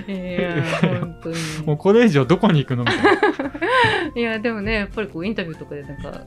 [0.14, 0.64] いや
[1.00, 1.36] 本当に。
[1.66, 3.12] もうこれ以上どこに行くのみたいな。
[4.16, 6.26] いやでもねやっぱりこうインタビューとかでなんかう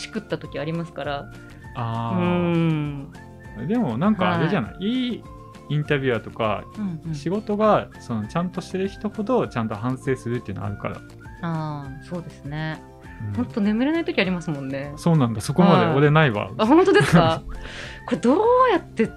[0.00, 1.20] しくった時ありますから。
[1.20, 1.32] う
[1.76, 3.12] あん。
[3.58, 3.66] あ。
[3.66, 5.22] でもなんかあれじゃない、い、い
[5.68, 7.14] インタビュアーとか、うんうん。
[7.14, 10.96] 仕事がそのちゃんとしてる人ほどちゃんと反省するっていうのあるから。
[11.42, 12.82] ああそうですね。
[13.28, 13.34] うん。
[13.34, 14.92] ほんと眠れない時ありますもんね。
[14.96, 15.96] そうなんだ、そこまではい。
[15.96, 16.50] 俺ないわ。
[16.58, 17.42] あ本当ですか？
[18.06, 18.38] これどう
[18.72, 19.10] やって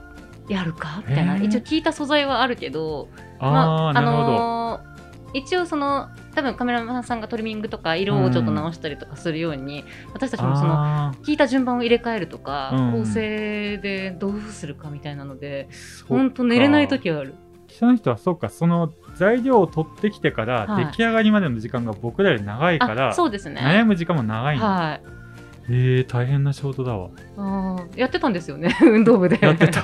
[0.49, 1.01] やるか？
[1.07, 1.45] みたいな、えー。
[1.45, 3.09] 一応聞いた素材はあるけど。
[3.39, 4.17] ああ、なるほど。
[4.33, 4.93] のー
[5.35, 12.91] 一応その多分カメラマンさんがトリミングとか色をちょっと直したりとかするように、私たちもそのあ聞いた順番を入れ替えるとか、うん。
[12.91, 17.35] 構成でどうするかみたいなのでーほんと寝れない時はある。
[17.67, 20.85] 記者の人はそうかその材料を取ってきてからはい。
[20.87, 23.61] 出来上がりまでの時間が僕らより長いから、あそうですね。
[23.61, 25.22] 悩む時間も長いんだ、はい
[25.69, 27.09] えー、大変な仕事だわ。
[27.37, 29.39] あーやってたんですよね 運動部で。
[29.41, 29.81] やってた。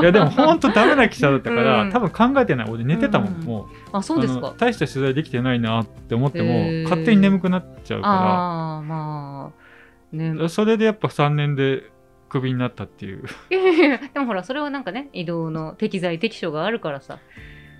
[0.00, 1.90] いやでも本当ダメな記者だったから、うん。
[1.90, 2.70] 多分考えてない。
[2.70, 3.44] 俺寝てたもん、うん。
[3.44, 3.66] もう。
[3.92, 4.54] あそうですか。
[4.56, 9.52] 大した取材できてないなって思っても、勝手に眠くなっちゃうかああま
[10.12, 10.34] あね。
[10.34, 11.90] らそれでやっぱ3年で
[12.30, 13.24] クビになったっていう。
[13.50, 17.18] いやいやでもほらそれはなんかね移動の適材適所があるからさ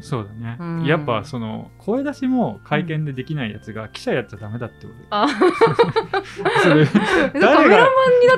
[0.02, 0.84] そうだね、うん。
[0.84, 4.98] やっぱその声出しも会見でできないやつが記者やっちゃダメだってこと。
[5.10, 5.28] あ。
[6.62, 7.88] それカ誰が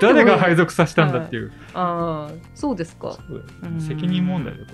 [0.01, 3.13] 誰が配属させたんだっていう、ああそうですか。
[3.13, 4.73] そうだようん責任問題だよこ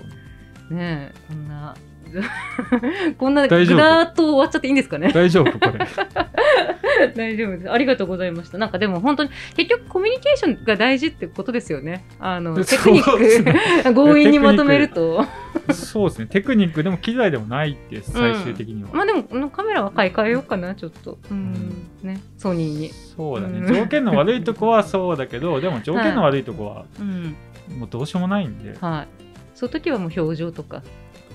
[0.69, 1.73] れねえこんな
[3.17, 5.11] こんなぐだーっと終わっちゃっていいんですかね？
[5.13, 5.87] 大丈夫これ。
[7.15, 7.71] 大丈夫です。
[7.71, 8.57] ありがとうございました。
[8.57, 12.05] なんかでも本当に結局コミュニケーションが大事ってことですよね。
[12.19, 13.93] あのテクニック。
[13.93, 15.25] 強引にまとめると。
[15.71, 16.27] そうですね。
[16.27, 16.83] テクニック。
[16.83, 21.17] でも機材でもないっていう最終的には、まあでもこのカメラは買い替えようかなちょっと。
[21.29, 21.87] うん。
[22.03, 22.19] ね。
[22.37, 22.89] ソニーに。
[22.89, 23.73] そうだね、うん。
[23.73, 27.35] 条件の悪いとこはそうだけどでも条件の悪いとこはうん。
[27.79, 29.07] もうどうしようもないんで、はい。
[29.55, 30.81] そういう時はもう表情とか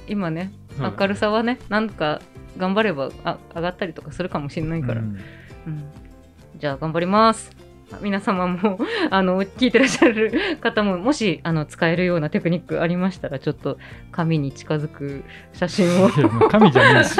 [0.08, 2.20] 今ね明るさはねなんか
[2.56, 5.18] 頑張ればあ上がったりとかするかもしれないから、うん。
[5.66, 5.84] うん。
[6.56, 7.56] じゃあ頑張ります。
[8.00, 8.78] 皆様も
[9.10, 13.78] あの聞いてらっしゃる方ももしあの使えるようなテクニックありましたらちょっと
[14.10, 16.08] 紙に近づく写真を。
[16.10, 17.16] いやもう神じゃねえし。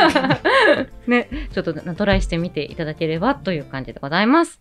[1.07, 4.61] ねちょっとトライしてみていただければという感じでございます。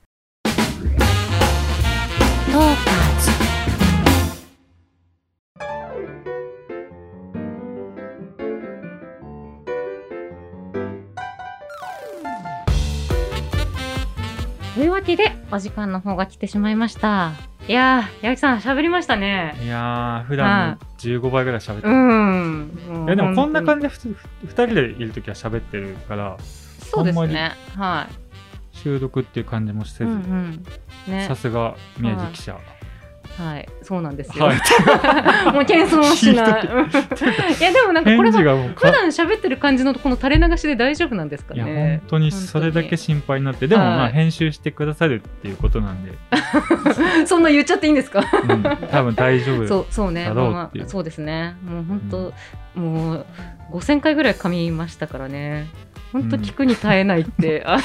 [14.76, 17.32] というわけでお時間の方が来てしまいました。
[17.66, 19.56] いやー、八木さん喋りましたね。
[19.64, 23.88] いやー普段の15倍ぐらい喋ってうる、ういやでもこんな感じ。
[23.88, 24.18] じで普通
[24.48, 26.38] 2人でいる時は喋ってるから
[26.92, 27.54] そうですね。
[27.78, 28.08] は
[28.74, 30.08] 収録っていう感じもせい。
[30.08, 30.66] ず、うん
[31.08, 31.12] うん。
[31.12, 31.38] ねさ。
[31.38, 32.64] すが宮地記者、はい。
[33.82, 34.46] そうなんですよ。
[34.46, 34.58] はい
[35.54, 36.62] もう謙遜はしない。
[36.68, 36.86] うん
[37.60, 42.10] いやでもなんかこれが普段喋ってる感じのこの垂れ流しで大丈夫なんですかいやね本。
[42.12, 46.12] 当にそれだけ心配になってでもまはいあ編集してくださるっていうことなんで、
[47.26, 48.22] そんな言っちゃっていいんですか？
[48.48, 50.30] うん、多分大丈夫そうそうね。
[50.30, 51.56] まあそうですね。
[51.66, 52.34] もう本
[52.76, 53.26] 当、もう
[53.74, 55.68] 5000回ぐらい噛みましたからね。
[56.12, 57.78] 本当聞くに耐えないって、あ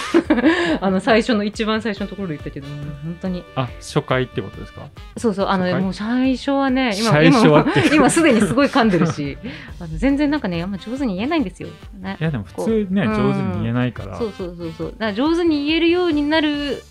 [0.80, 3.44] あの 最初の一番最初のところで言ったけど、本当に。
[3.56, 4.82] あ初回ってことですか？
[5.16, 9.36] そうそうあのもう最初はね今今 今すでにすごい噛んでるし、
[9.80, 11.68] あの全然なんかねあんま上手に言えないんですよ。
[11.98, 12.16] ね。
[12.20, 12.24] い。
[12.24, 14.16] やでも普通ね上手に言えないから。
[14.16, 14.94] そうそうそうそう。
[14.96, 16.82] だ上手に言えるようになる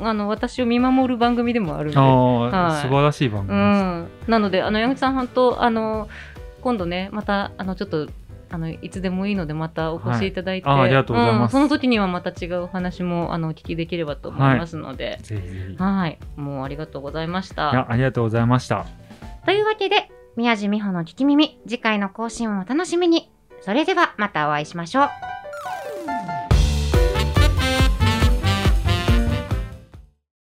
[0.00, 1.98] あの私を見守る番組でもあるんで。
[1.98, 2.82] はい。
[2.82, 6.08] 素晴らしい番う組です、ん、なのであの山口さん本当あの
[6.60, 8.08] 今度ねまたあのちょっと
[8.54, 10.78] あのいつでもいいのでまたお越しいただいて、はい。
[10.78, 11.50] あありがとうございます。
[11.50, 11.52] ん。
[11.52, 15.76] その時にはまた違うお話もあのお聞きできればと思いますので、ぜひぜひい。
[15.76, 17.72] はい、もうありがとうございました。
[17.74, 18.86] やありがとうございました。
[19.44, 23.30] というわけで宮地美穂の聞き耳次回の更新をお楽しみに。
[23.60, 26.53] それではまたお会いしましょう。